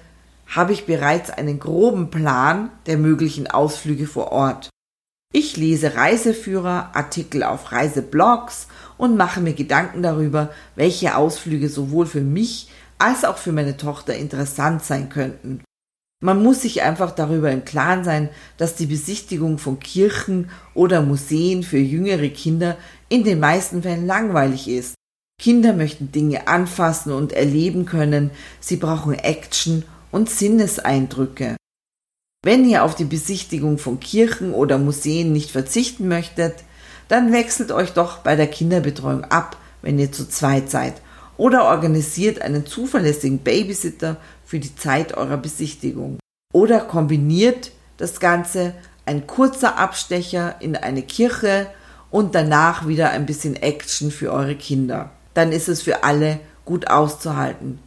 habe 0.46 0.72
ich 0.72 0.86
bereits 0.86 1.28
einen 1.28 1.60
groben 1.60 2.08
Plan 2.08 2.70
der 2.86 2.96
möglichen 2.96 3.46
Ausflüge 3.46 4.06
vor 4.06 4.32
Ort. 4.32 4.70
Ich 5.34 5.58
lese 5.58 5.96
Reiseführer, 5.96 6.92
Artikel 6.94 7.42
auf 7.42 7.72
Reiseblogs 7.72 8.68
und 8.96 9.18
mache 9.18 9.42
mir 9.42 9.52
Gedanken 9.52 10.02
darüber, 10.02 10.48
welche 10.76 11.14
Ausflüge 11.14 11.68
sowohl 11.68 12.06
für 12.06 12.22
mich 12.22 12.70
als 12.96 13.26
auch 13.26 13.36
für 13.36 13.52
meine 13.52 13.76
Tochter 13.76 14.16
interessant 14.16 14.82
sein 14.82 15.10
könnten. 15.10 15.62
Man 16.22 16.42
muss 16.42 16.62
sich 16.62 16.82
einfach 16.82 17.10
darüber 17.10 17.50
im 17.50 17.64
Klaren 17.64 18.02
sein, 18.02 18.30
dass 18.56 18.74
die 18.74 18.86
Besichtigung 18.86 19.58
von 19.58 19.80
Kirchen 19.80 20.50
oder 20.72 21.02
Museen 21.02 21.62
für 21.62 21.78
jüngere 21.78 22.28
Kinder 22.28 22.78
in 23.08 23.22
den 23.22 23.38
meisten 23.38 23.82
Fällen 23.82 24.06
langweilig 24.06 24.66
ist. 24.68 24.94
Kinder 25.38 25.74
möchten 25.74 26.12
Dinge 26.12 26.48
anfassen 26.48 27.12
und 27.12 27.34
erleben 27.34 27.84
können, 27.84 28.30
sie 28.60 28.76
brauchen 28.76 29.12
Action 29.12 29.84
und 30.10 30.30
Sinneseindrücke. 30.30 31.56
Wenn 32.42 32.66
ihr 32.66 32.84
auf 32.84 32.94
die 32.94 33.04
Besichtigung 33.04 33.76
von 33.76 34.00
Kirchen 34.00 34.54
oder 34.54 34.78
Museen 34.78 35.32
nicht 35.32 35.50
verzichten 35.50 36.08
möchtet, 36.08 36.64
dann 37.08 37.32
wechselt 37.32 37.70
euch 37.70 37.90
doch 37.92 38.18
bei 38.18 38.36
der 38.36 38.46
Kinderbetreuung 38.46 39.24
ab, 39.24 39.58
wenn 39.82 39.98
ihr 39.98 40.10
zu 40.10 40.26
zweit 40.26 40.70
seid, 40.70 40.94
oder 41.36 41.64
organisiert 41.64 42.40
einen 42.40 42.64
zuverlässigen 42.64 43.38
Babysitter 43.40 44.16
für 44.46 44.60
die 44.60 44.74
Zeit 44.74 45.14
eurer 45.16 45.36
Besichtigung. 45.36 46.18
Oder 46.54 46.80
kombiniert 46.80 47.72
das 47.98 48.20
Ganze 48.20 48.72
ein 49.04 49.26
kurzer 49.26 49.76
Abstecher 49.76 50.56
in 50.60 50.76
eine 50.76 51.02
Kirche 51.02 51.66
und 52.10 52.34
danach 52.34 52.86
wieder 52.86 53.10
ein 53.10 53.26
bisschen 53.26 53.56
Action 53.56 54.10
für 54.10 54.32
eure 54.32 54.54
Kinder. 54.54 55.10
Dann 55.34 55.52
ist 55.52 55.68
es 55.68 55.82
für 55.82 56.04
alle 56.04 56.40
gut 56.64 56.88
auszuhalten, 56.88 57.78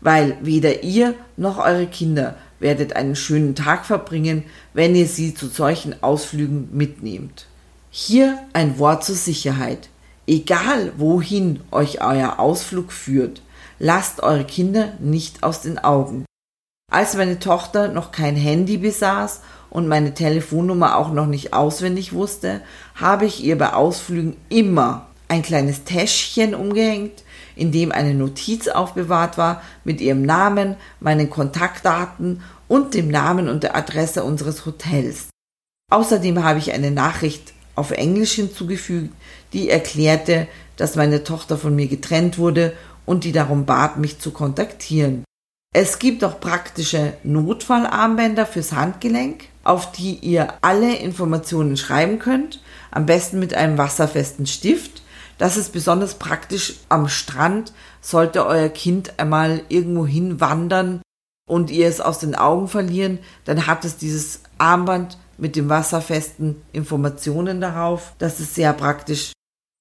weil 0.00 0.36
weder 0.42 0.82
ihr 0.82 1.14
noch 1.36 1.58
eure 1.58 1.86
Kinder 1.86 2.36
werdet 2.58 2.96
einen 2.96 3.16
schönen 3.16 3.54
Tag 3.54 3.84
verbringen, 3.84 4.44
wenn 4.72 4.94
ihr 4.96 5.06
sie 5.06 5.34
zu 5.34 5.46
solchen 5.46 6.02
Ausflügen 6.02 6.68
mitnehmt. 6.72 7.46
Hier 7.90 8.38
ein 8.52 8.78
Wort 8.78 9.04
zur 9.04 9.14
Sicherheit. 9.14 9.88
Egal 10.26 10.92
wohin 10.96 11.60
euch 11.70 12.02
euer 12.02 12.40
Ausflug 12.40 12.92
führt, 12.92 13.42
lasst 13.78 14.22
eure 14.22 14.44
Kinder 14.44 14.92
nicht 14.98 15.42
aus 15.42 15.62
den 15.62 15.78
Augen. 15.78 16.24
Als 16.90 17.14
meine 17.14 17.38
Tochter 17.38 17.88
noch 17.88 18.12
kein 18.12 18.36
Handy 18.36 18.78
besaß 18.78 19.40
und 19.70 19.88
meine 19.88 20.14
Telefonnummer 20.14 20.96
auch 20.96 21.12
noch 21.12 21.26
nicht 21.26 21.52
auswendig 21.52 22.12
wusste, 22.12 22.60
habe 22.94 23.26
ich 23.26 23.42
ihr 23.42 23.58
bei 23.58 23.72
Ausflügen 23.72 24.36
immer 24.48 25.06
ein 25.28 25.42
kleines 25.42 25.84
Täschchen 25.84 26.54
umgehängt, 26.54 27.24
in 27.56 27.72
dem 27.72 27.90
eine 27.90 28.14
Notiz 28.14 28.68
aufbewahrt 28.68 29.38
war 29.38 29.62
mit 29.82 30.00
ihrem 30.00 30.22
Namen, 30.22 30.76
meinen 31.00 31.30
Kontaktdaten 31.30 32.42
und 32.68 32.94
dem 32.94 33.08
Namen 33.08 33.48
und 33.48 33.62
der 33.62 33.74
Adresse 33.74 34.22
unseres 34.22 34.66
Hotels. 34.66 35.28
Außerdem 35.90 36.42
habe 36.44 36.58
ich 36.58 36.72
eine 36.72 36.90
Nachricht 36.90 37.52
auf 37.74 37.90
Englisch 37.90 38.32
hinzugefügt, 38.32 39.12
die 39.52 39.68
erklärte, 39.68 40.46
dass 40.76 40.96
meine 40.96 41.24
Tochter 41.24 41.58
von 41.58 41.74
mir 41.74 41.88
getrennt 41.88 42.38
wurde 42.38 42.72
und 43.06 43.24
die 43.24 43.32
darum 43.32 43.64
bat, 43.64 43.96
mich 43.96 44.18
zu 44.18 44.32
kontaktieren. 44.32 45.24
Es 45.74 45.98
gibt 45.98 46.24
auch 46.24 46.40
praktische 46.40 47.14
Notfallarmbänder 47.22 48.46
fürs 48.46 48.72
Handgelenk, 48.72 49.44
auf 49.62 49.92
die 49.92 50.14
ihr 50.14 50.54
alle 50.62 50.96
Informationen 50.96 51.76
schreiben 51.76 52.18
könnt, 52.18 52.62
am 52.90 53.06
besten 53.06 53.38
mit 53.38 53.54
einem 53.54 53.78
wasserfesten 53.78 54.46
Stift. 54.46 55.02
Das 55.38 55.56
ist 55.56 55.72
besonders 55.72 56.14
praktisch 56.14 56.76
am 56.88 57.08
Strand, 57.08 57.72
sollte 58.00 58.46
euer 58.46 58.70
Kind 58.70 59.18
einmal 59.18 59.62
irgendwo 59.68 60.06
hinwandern 60.06 61.02
und 61.46 61.70
ihr 61.70 61.88
es 61.88 62.00
aus 62.00 62.18
den 62.18 62.34
Augen 62.34 62.68
verlieren, 62.68 63.18
dann 63.44 63.66
hat 63.66 63.84
es 63.84 63.96
dieses 63.96 64.40
Armband 64.58 65.18
mit 65.38 65.56
dem 65.56 65.68
wasserfesten 65.68 66.62
Informationen 66.72 67.60
darauf. 67.60 68.14
Das 68.18 68.40
ist 68.40 68.54
sehr 68.54 68.72
praktisch 68.72 69.32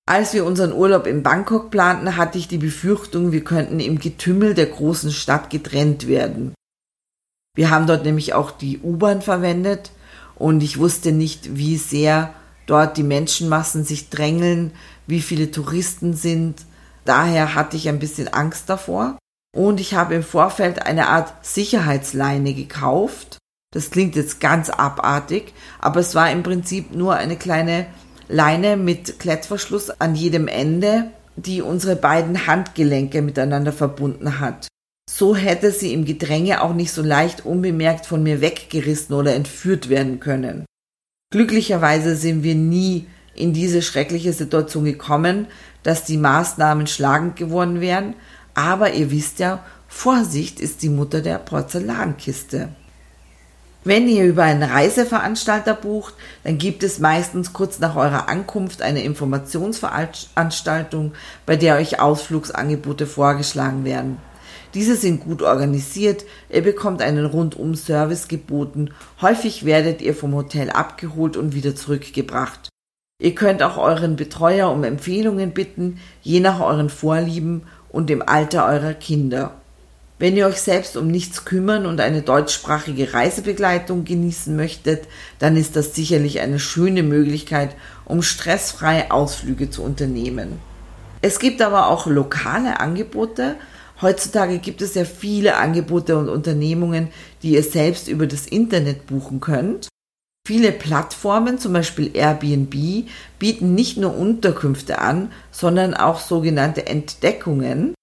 als 0.06 0.34
wir 0.34 0.46
unseren 0.46 0.72
Urlaub 0.72 1.08
in 1.08 1.24
Bangkok 1.24 1.72
planten, 1.72 2.16
hatte 2.16 2.38
ich 2.38 2.48
die 2.48 2.58
Befürchtung, 2.58 3.32
wir 3.32 3.44
könnten 3.44 3.80
im 3.80 4.00
Getümmel 4.00 4.54
der 4.54 4.68
großen 4.68 5.12
Stadt 5.12 5.50
getrennt 5.50 6.08
werden. 6.08 6.54
Wir 7.56 7.70
haben 7.72 7.88
dort 7.88 8.04
nämlich 8.04 8.34
auch 8.34 8.52
die 8.52 8.80
U-Bahn 8.80 9.22
verwendet 9.22 9.92
und 10.36 10.62
ich 10.62 10.78
wusste 10.78 11.12
nicht, 11.12 11.58
wie 11.58 11.78
sehr 11.78 12.34
dort 12.66 12.98
die 12.98 13.04
Menschenmassen 13.04 13.84
sich 13.84 14.10
drängeln, 14.10 14.72
wie 15.08 15.22
viele 15.22 15.52
Touristen 15.52 16.14
sind. 16.14 16.66
Daher 17.06 17.56
hatte 17.56 17.78
ich 17.78 17.88
ein 17.88 18.00
bisschen 18.00 18.28
Angst 18.28 18.70
davor. 18.70 19.18
Und 19.56 19.80
ich 19.80 19.94
habe 19.94 20.16
im 20.16 20.24
Vorfeld 20.24 20.86
eine 20.86 21.08
Art 21.08 21.46
Sicherheitsleine 21.46 22.54
gekauft. 22.54 23.38
Das 23.72 23.90
klingt 23.90 24.16
jetzt 24.16 24.42
ganz 24.42 24.70
abartig, 24.70 25.54
aber 25.80 26.02
es 26.02 26.14
war 26.14 26.30
im 26.30 26.44
Prinzip 26.44 26.94
nur 26.94 27.16
eine 27.16 27.38
kleine 27.38 27.88
Leine 28.28 28.78
mit 28.78 29.20
Klettverschluss 29.20 29.90
an 30.02 30.16
jedem 30.16 30.48
Ende, 30.48 31.12
die 31.36 31.62
unsere 31.62 31.96
beiden 31.96 32.48
Handgelenke 32.48 33.22
miteinander 33.22 33.74
verbunden 33.74 34.40
hat. 34.40 34.68
So 35.10 35.36
hätte 35.36 35.72
sie 35.72 35.94
im 35.94 36.06
Gedränge 36.06 36.62
auch 36.62 36.74
nicht 36.74 36.92
so 36.92 37.02
leicht 37.02 37.46
unbemerkt 37.46 38.06
von 38.06 38.24
mir 38.24 38.42
weggerissen 38.42 39.16
oder 39.16 39.36
entführt 39.36 39.90
werden 39.90 40.20
können. 40.20 40.66
Glücklicherweise 41.32 42.16
sind 42.16 42.44
wir 42.44 42.56
nie 42.56 43.08
in 43.36 43.54
diese 43.54 43.82
schreckliche 43.82 44.34
Situation 44.34 44.86
gekommen, 44.86 45.48
dass 45.84 46.06
die 46.06 46.18
Maßnahmen 46.18 46.88
schlagend 46.88 47.36
geworden 47.36 47.82
wären, 47.82 48.16
aber 48.54 48.94
ihr 48.94 49.12
wisst 49.12 49.40
ja, 49.40 49.64
Vorsicht 49.88 50.60
ist 50.60 50.82
die 50.82 50.90
Mutter 50.90 51.22
der 51.22 51.38
Porzellankiste. 51.38 52.70
Wenn 53.88 54.10
ihr 54.10 54.26
über 54.26 54.42
einen 54.42 54.64
Reiseveranstalter 54.64 55.76
bucht, 55.76 56.16
dann 56.44 56.58
gibt 56.58 56.82
es 56.82 56.98
meistens 56.98 57.54
kurz 57.54 57.78
nach 57.78 57.96
eurer 57.96 58.28
Ankunft 58.28 58.82
eine 58.82 59.04
Informationsveranstaltung, 59.04 61.14
bei 61.46 61.56
der 61.56 61.76
euch 61.76 62.00
Ausflugsangebote 62.00 63.06
vorgeschlagen 63.06 63.86
werden. 63.86 64.18
Diese 64.74 64.96
sind 64.96 65.24
gut 65.24 65.44
organisiert, 65.44 66.26
ihr 66.50 66.64
bekommt 66.64 67.04
einen 67.04 67.28
Rundum-Service 67.28 68.28
geboten, 68.28 68.90
häufig 69.22 69.66
werdet 69.66 70.02
ihr 70.02 70.16
vom 70.16 70.34
Hotel 70.34 70.72
abgeholt 70.72 71.38
und 71.38 71.54
wieder 71.54 71.76
zurückgebracht. 71.76 72.70
Ihr 73.22 73.36
könnt 73.36 73.62
auch 73.62 73.78
euren 73.78 74.16
Betreuer 74.16 74.72
um 74.72 74.84
Empfehlungen 74.84 75.54
bitten, 75.54 76.00
je 76.24 76.40
nach 76.40 76.60
euren 76.60 76.90
Vorlieben 76.90 77.68
und 77.90 78.10
dem 78.10 78.24
Alter 78.24 78.66
eurer 78.66 78.96
Kinder. 78.96 79.62
Wenn 80.18 80.38
ihr 80.38 80.48
euch 80.48 80.62
selbst 80.62 80.96
um 80.96 81.08
nichts 81.08 81.44
kümmern 81.44 81.86
und 81.86 82.00
eine 82.00 82.22
deutschsprachige 82.22 83.14
Reisebegleitung 83.14 84.06
genießen 84.06 84.56
möchtet, 84.56 85.10
dann 85.40 85.58
ist 85.58 85.76
das 85.76 85.94
sicherlich 85.94 86.40
eine 86.40 86.60
schöne 86.60 87.04
Möglichkeit, 87.04 87.76
um 88.06 88.22
stressfrei 88.22 89.12
Ausflüge 89.12 89.70
zu 89.70 89.84
unternehmen. 89.84 90.60
Es 91.22 91.40
gibt 91.40 91.62
aber 91.62 91.88
auch 91.88 92.08
lokale 92.08 92.80
Angebote. 92.80 93.56
Heutzutage 94.02 94.60
gibt 94.60 94.82
es 94.82 94.94
ja 94.94 95.04
viele 95.04 95.58
Angebote 95.58 96.18
und 96.18 96.30
Unternehmungen, 96.30 97.10
die 97.44 97.52
ihr 97.52 97.64
selbst 97.64 98.08
über 98.08 98.26
das 98.26 98.46
Internet 98.46 99.08
buchen 99.08 99.42
könnt. 99.42 99.90
Viele 100.48 100.72
Plattformen, 100.72 101.58
zum 101.58 101.74
Beispiel 101.74 102.12
Airbnb, 102.16 103.10
bieten 103.40 103.74
nicht 103.74 103.98
nur 103.98 104.16
Unterkünfte 104.16 105.00
an, 105.00 105.32
sondern 105.52 105.96
auch 105.96 106.20
sogenannte 106.20 106.86
Entdeckungen. 106.86 107.95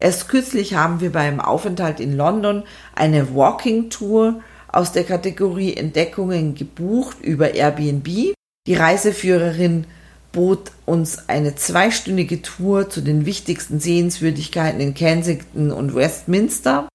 Erst 0.00 0.28
kürzlich 0.28 0.74
haben 0.74 1.00
wir 1.00 1.10
beim 1.10 1.40
Aufenthalt 1.40 1.98
in 1.98 2.16
London 2.16 2.62
eine 2.94 3.34
Walking 3.34 3.90
Tour 3.90 4.42
aus 4.68 4.92
der 4.92 5.04
Kategorie 5.04 5.74
Entdeckungen 5.74 6.54
gebucht 6.54 7.16
über 7.20 7.54
Airbnb. 7.54 8.34
Die 8.66 8.74
Reiseführerin 8.74 9.86
bot 10.30 10.70
uns 10.86 11.28
eine 11.28 11.56
zweistündige 11.56 12.42
Tour 12.42 12.90
zu 12.90 13.00
den 13.00 13.26
wichtigsten 13.26 13.80
Sehenswürdigkeiten 13.80 14.80
in 14.80 14.94
Kensington 14.94 15.72
und 15.72 15.94
Westminster 15.94 16.88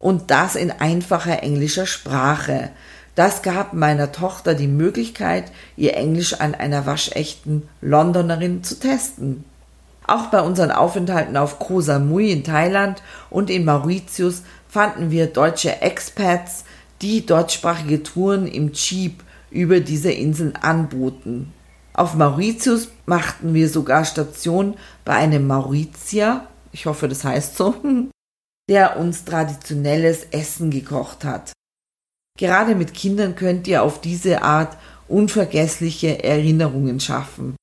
und 0.00 0.30
das 0.30 0.56
in 0.56 0.70
einfacher 0.70 1.42
englischer 1.42 1.86
Sprache. 1.86 2.70
Das 3.16 3.42
gab 3.42 3.74
meiner 3.74 4.12
Tochter 4.12 4.54
die 4.54 4.68
Möglichkeit, 4.68 5.52
ihr 5.76 5.94
Englisch 5.94 6.34
an 6.34 6.54
einer 6.54 6.86
waschechten 6.86 7.68
Londonerin 7.82 8.62
zu 8.64 8.78
testen. 8.78 9.44
Auch 10.10 10.26
bei 10.26 10.40
unseren 10.40 10.72
Aufenthalten 10.72 11.36
auf 11.36 11.60
Koh 11.60 11.80
Samui 11.80 12.32
in 12.32 12.42
Thailand 12.42 13.00
und 13.30 13.48
in 13.48 13.64
Mauritius 13.64 14.42
fanden 14.66 15.12
wir 15.12 15.28
deutsche 15.28 15.82
Expats, 15.82 16.64
die 17.00 17.24
deutschsprachige 17.24 18.02
Touren 18.02 18.48
im 18.48 18.72
Jeep 18.72 19.22
über 19.52 19.78
diese 19.78 20.10
Inseln 20.10 20.56
anboten. 20.56 21.52
Auf 21.92 22.14
Mauritius 22.14 22.88
machten 23.06 23.54
wir 23.54 23.68
sogar 23.68 24.04
Station 24.04 24.74
bei 25.04 25.12
einem 25.12 25.46
Mauritier, 25.46 26.44
ich 26.72 26.86
hoffe, 26.86 27.06
das 27.06 27.22
heißt 27.22 27.56
so, 27.56 27.76
der 28.68 28.98
uns 28.98 29.24
traditionelles 29.24 30.24
Essen 30.32 30.72
gekocht 30.72 31.24
hat. 31.24 31.52
Gerade 32.36 32.74
mit 32.74 32.94
Kindern 32.94 33.36
könnt 33.36 33.68
ihr 33.68 33.84
auf 33.84 34.00
diese 34.00 34.42
Art 34.42 34.76
unvergessliche 35.06 36.24
Erinnerungen 36.24 36.98
schaffen. 36.98 37.54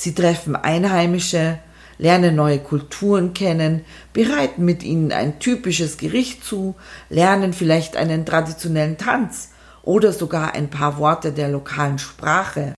Sie 0.00 0.14
treffen 0.14 0.54
Einheimische, 0.54 1.58
lernen 1.98 2.36
neue 2.36 2.60
Kulturen 2.60 3.34
kennen, 3.34 3.84
bereiten 4.12 4.64
mit 4.64 4.84
ihnen 4.84 5.10
ein 5.10 5.40
typisches 5.40 5.96
Gericht 5.96 6.44
zu, 6.44 6.76
lernen 7.10 7.52
vielleicht 7.52 7.96
einen 7.96 8.24
traditionellen 8.24 8.96
Tanz 8.96 9.50
oder 9.82 10.12
sogar 10.12 10.54
ein 10.54 10.70
paar 10.70 10.98
Worte 10.98 11.32
der 11.32 11.48
lokalen 11.48 11.98
Sprache. 11.98 12.74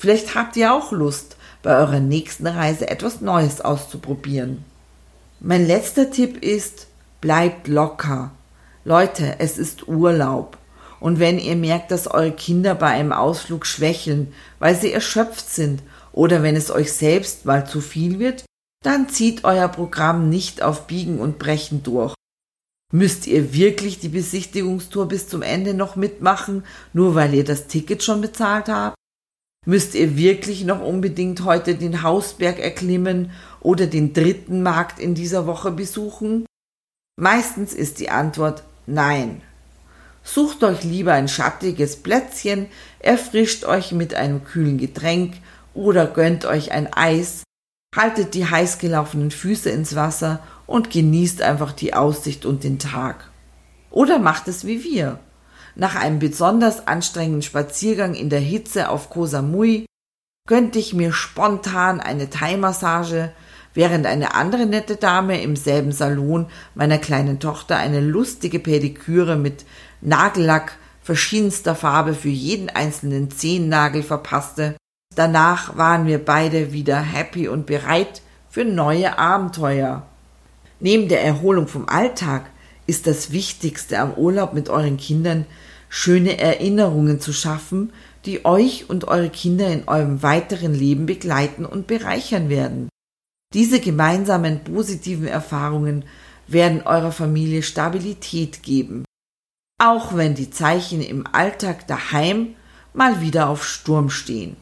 Vielleicht 0.00 0.36
habt 0.36 0.56
ihr 0.56 0.72
auch 0.72 0.92
Lust, 0.92 1.36
bei 1.62 1.76
eurer 1.76 2.00
nächsten 2.00 2.46
Reise 2.46 2.88
etwas 2.88 3.20
Neues 3.20 3.60
auszuprobieren. 3.60 4.64
Mein 5.40 5.66
letzter 5.66 6.10
Tipp 6.12 6.42
ist, 6.42 6.86
bleibt 7.20 7.66
locker. 7.66 8.30
Leute, 8.84 9.36
es 9.40 9.58
ist 9.58 9.88
Urlaub. 9.88 10.58
Und 11.00 11.18
wenn 11.18 11.40
ihr 11.40 11.56
merkt, 11.56 11.90
dass 11.90 12.06
eure 12.06 12.30
Kinder 12.30 12.76
bei 12.76 12.88
einem 12.88 13.12
Ausflug 13.12 13.66
schwächeln, 13.66 14.32
weil 14.60 14.76
sie 14.76 14.92
erschöpft 14.92 15.50
sind 15.50 15.82
oder 16.12 16.42
wenn 16.42 16.56
es 16.56 16.70
euch 16.70 16.92
selbst 16.92 17.44
mal 17.44 17.66
zu 17.66 17.80
viel 17.80 18.18
wird, 18.18 18.44
dann 18.84 19.08
zieht 19.08 19.44
euer 19.44 19.68
Programm 19.68 20.28
nicht 20.28 20.62
auf 20.62 20.86
Biegen 20.86 21.18
und 21.18 21.38
Brechen 21.38 21.82
durch. 21.82 22.14
Müsst 22.92 23.26
ihr 23.26 23.54
wirklich 23.54 24.00
die 24.00 24.08
Besichtigungstour 24.08 25.08
bis 25.08 25.26
zum 25.26 25.40
Ende 25.40 25.72
noch 25.72 25.96
mitmachen, 25.96 26.64
nur 26.92 27.14
weil 27.14 27.32
ihr 27.32 27.44
das 27.44 27.66
Ticket 27.66 28.02
schon 28.02 28.20
bezahlt 28.20 28.68
habt? 28.68 28.96
Müsst 29.64 29.94
ihr 29.94 30.16
wirklich 30.16 30.64
noch 30.64 30.80
unbedingt 30.80 31.44
heute 31.44 31.76
den 31.76 32.02
Hausberg 32.02 32.58
erklimmen 32.58 33.30
oder 33.60 33.86
den 33.86 34.12
dritten 34.12 34.62
Markt 34.62 34.98
in 34.98 35.14
dieser 35.14 35.46
Woche 35.46 35.70
besuchen? 35.70 36.44
Meistens 37.16 37.72
ist 37.72 38.00
die 38.00 38.10
Antwort 38.10 38.64
nein. 38.86 39.40
Sucht 40.24 40.62
euch 40.64 40.84
lieber 40.84 41.12
ein 41.14 41.28
schattiges 41.28 41.96
Plätzchen, 41.96 42.66
erfrischt 42.98 43.64
euch 43.64 43.92
mit 43.92 44.14
einem 44.14 44.44
kühlen 44.44 44.78
Getränk 44.78 45.34
oder 45.74 46.06
gönnt 46.06 46.44
euch 46.44 46.72
ein 46.72 46.92
Eis, 46.92 47.42
haltet 47.94 48.34
die 48.34 48.46
heiß 48.46 48.78
gelaufenen 48.78 49.30
Füße 49.30 49.70
ins 49.70 49.94
Wasser 49.94 50.40
und 50.66 50.90
genießt 50.90 51.42
einfach 51.42 51.72
die 51.72 51.94
Aussicht 51.94 52.46
und 52.46 52.64
den 52.64 52.78
Tag. 52.78 53.30
Oder 53.90 54.18
macht 54.18 54.48
es 54.48 54.66
wie 54.66 54.82
wir. 54.84 55.18
Nach 55.74 55.94
einem 55.94 56.18
besonders 56.18 56.86
anstrengenden 56.86 57.42
Spaziergang 57.42 58.14
in 58.14 58.30
der 58.30 58.40
Hitze 58.40 58.88
auf 58.88 59.10
Koh 59.10 59.26
Samui 59.26 59.86
gönnte 60.48 60.78
ich 60.78 60.92
mir 60.92 61.12
spontan 61.12 62.00
eine 62.00 62.28
Thai-Massage, 62.30 63.32
während 63.74 64.06
eine 64.06 64.34
andere 64.34 64.66
nette 64.66 64.96
Dame 64.96 65.40
im 65.42 65.56
selben 65.56 65.92
Salon 65.92 66.46
meiner 66.74 66.98
kleinen 66.98 67.40
Tochter 67.40 67.76
eine 67.76 68.00
lustige 68.00 68.58
Pediküre 68.58 69.36
mit 69.36 69.64
Nagellack 70.00 70.76
verschiedenster 71.00 71.74
Farbe 71.74 72.14
für 72.14 72.28
jeden 72.28 72.68
einzelnen 72.68 73.30
Zehennagel 73.30 74.02
verpasste 74.02 74.76
Danach 75.14 75.76
waren 75.76 76.06
wir 76.06 76.24
beide 76.24 76.72
wieder 76.72 77.00
happy 77.00 77.48
und 77.48 77.66
bereit 77.66 78.22
für 78.48 78.64
neue 78.64 79.18
Abenteuer. 79.18 80.06
Neben 80.80 81.08
der 81.08 81.22
Erholung 81.22 81.68
vom 81.68 81.88
Alltag 81.88 82.50
ist 82.86 83.06
das 83.06 83.32
Wichtigste 83.32 83.98
am 83.98 84.14
Urlaub 84.14 84.54
mit 84.54 84.68
euren 84.68 84.96
Kindern, 84.96 85.46
schöne 85.88 86.38
Erinnerungen 86.38 87.20
zu 87.20 87.32
schaffen, 87.32 87.92
die 88.24 88.44
euch 88.44 88.88
und 88.88 89.06
eure 89.08 89.30
Kinder 89.30 89.68
in 89.68 89.86
eurem 89.86 90.22
weiteren 90.22 90.74
Leben 90.74 91.06
begleiten 91.06 91.64
und 91.66 91.86
bereichern 91.86 92.48
werden. 92.48 92.88
Diese 93.52 93.80
gemeinsamen 93.80 94.64
positiven 94.64 95.26
Erfahrungen 95.26 96.04
werden 96.48 96.82
eurer 96.82 97.12
Familie 97.12 97.62
Stabilität 97.62 98.62
geben, 98.62 99.04
auch 99.78 100.16
wenn 100.16 100.34
die 100.34 100.50
Zeichen 100.50 101.02
im 101.02 101.26
Alltag 101.26 101.86
daheim 101.86 102.54
mal 102.94 103.20
wieder 103.20 103.48
auf 103.48 103.64
Sturm 103.64 104.10
stehen. 104.10 104.56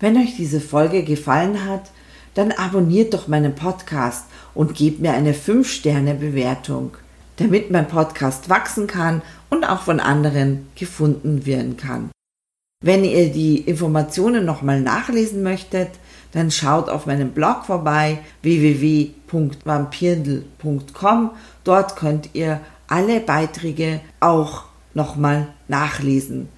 Wenn 0.00 0.16
euch 0.16 0.34
diese 0.36 0.60
Folge 0.60 1.04
gefallen 1.04 1.64
hat, 1.66 1.90
dann 2.34 2.52
abonniert 2.52 3.12
doch 3.12 3.28
meinen 3.28 3.54
Podcast 3.54 4.24
und 4.54 4.74
gebt 4.74 5.00
mir 5.00 5.12
eine 5.12 5.34
5-Sterne-Bewertung, 5.34 6.96
damit 7.36 7.70
mein 7.70 7.86
Podcast 7.86 8.48
wachsen 8.48 8.86
kann 8.86 9.20
und 9.50 9.64
auch 9.64 9.82
von 9.82 10.00
anderen 10.00 10.66
gefunden 10.74 11.44
werden 11.44 11.76
kann. 11.76 12.08
Wenn 12.82 13.04
ihr 13.04 13.30
die 13.30 13.58
Informationen 13.58 14.46
nochmal 14.46 14.80
nachlesen 14.80 15.42
möchtet, 15.42 15.90
dann 16.32 16.50
schaut 16.50 16.88
auf 16.88 17.04
meinem 17.04 17.32
Blog 17.32 17.66
vorbei 17.66 18.20
www.vampirndl.com. 18.40 21.30
Dort 21.64 21.96
könnt 21.96 22.30
ihr 22.32 22.62
alle 22.88 23.20
Beiträge 23.20 24.00
auch 24.20 24.64
nochmal 24.94 25.48
nachlesen. 25.68 26.48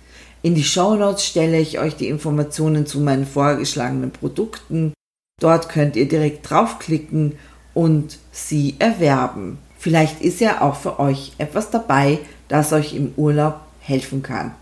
In 0.44 0.56
die 0.56 0.64
Show 0.64 0.96
Notes 0.96 1.24
stelle 1.24 1.60
ich 1.60 1.78
euch 1.78 1.94
die 1.94 2.08
Informationen 2.08 2.84
zu 2.84 2.98
meinen 2.98 3.26
vorgeschlagenen 3.26 4.10
Produkten. 4.10 4.92
Dort 5.40 5.68
könnt 5.68 5.94
ihr 5.94 6.08
direkt 6.08 6.50
draufklicken 6.50 7.38
und 7.74 8.18
sie 8.32 8.74
erwerben. 8.80 9.58
Vielleicht 9.78 10.20
ist 10.20 10.40
ja 10.40 10.60
auch 10.60 10.74
für 10.74 10.98
euch 10.98 11.30
etwas 11.38 11.70
dabei, 11.70 12.18
das 12.48 12.72
euch 12.72 12.92
im 12.94 13.12
Urlaub 13.16 13.60
helfen 13.78 14.24
kann. 14.24 14.52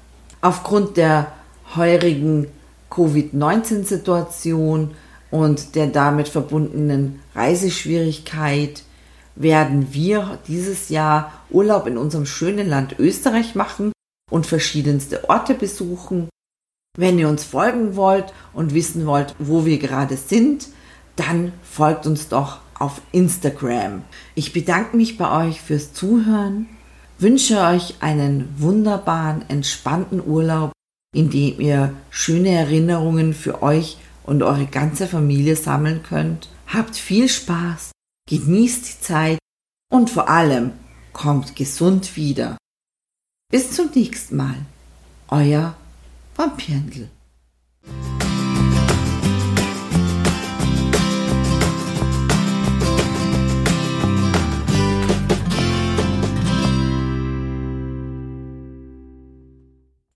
Aufgrund 0.42 0.98
der 0.98 1.32
heurigen 1.74 2.48
Covid-19-Situation 2.90 4.90
und 5.30 5.76
der 5.76 5.86
damit 5.86 6.28
verbundenen 6.28 7.20
Reiseschwierigkeit 7.34 8.82
werden 9.34 9.94
wir 9.94 10.38
dieses 10.46 10.90
Jahr 10.90 11.32
Urlaub 11.48 11.86
in 11.86 11.96
unserem 11.96 12.26
schönen 12.26 12.68
Land 12.68 12.98
Österreich 12.98 13.54
machen 13.54 13.92
und 14.30 14.46
verschiedenste 14.46 15.28
Orte 15.28 15.54
besuchen. 15.54 16.28
Wenn 16.96 17.18
ihr 17.18 17.28
uns 17.28 17.44
folgen 17.44 17.96
wollt 17.96 18.32
und 18.52 18.74
wissen 18.74 19.06
wollt, 19.06 19.34
wo 19.38 19.64
wir 19.64 19.78
gerade 19.78 20.16
sind, 20.16 20.68
dann 21.16 21.52
folgt 21.62 22.06
uns 22.06 22.28
doch 22.28 22.60
auf 22.78 23.02
Instagram. 23.12 24.02
Ich 24.34 24.52
bedanke 24.52 24.96
mich 24.96 25.18
bei 25.18 25.46
euch 25.46 25.60
fürs 25.60 25.92
Zuhören, 25.92 26.66
wünsche 27.18 27.60
euch 27.60 27.96
einen 28.00 28.48
wunderbaren, 28.56 29.44
entspannten 29.48 30.26
Urlaub, 30.26 30.72
in 31.14 31.30
dem 31.30 31.60
ihr 31.60 31.94
schöne 32.08 32.50
Erinnerungen 32.50 33.34
für 33.34 33.62
euch 33.62 33.98
und 34.24 34.42
eure 34.42 34.66
ganze 34.66 35.06
Familie 35.06 35.56
sammeln 35.56 36.02
könnt. 36.02 36.48
Habt 36.66 36.96
viel 36.96 37.28
Spaß, 37.28 37.92
genießt 38.28 38.88
die 38.88 39.00
Zeit 39.00 39.38
und 39.92 40.08
vor 40.08 40.28
allem 40.28 40.72
kommt 41.12 41.56
gesund 41.56 42.16
wieder. 42.16 42.56
Bis 43.50 43.72
zum 43.72 43.90
nächsten 43.92 44.36
Mal, 44.36 44.54
euer 45.26 45.74
Vampirndl. 46.36 47.08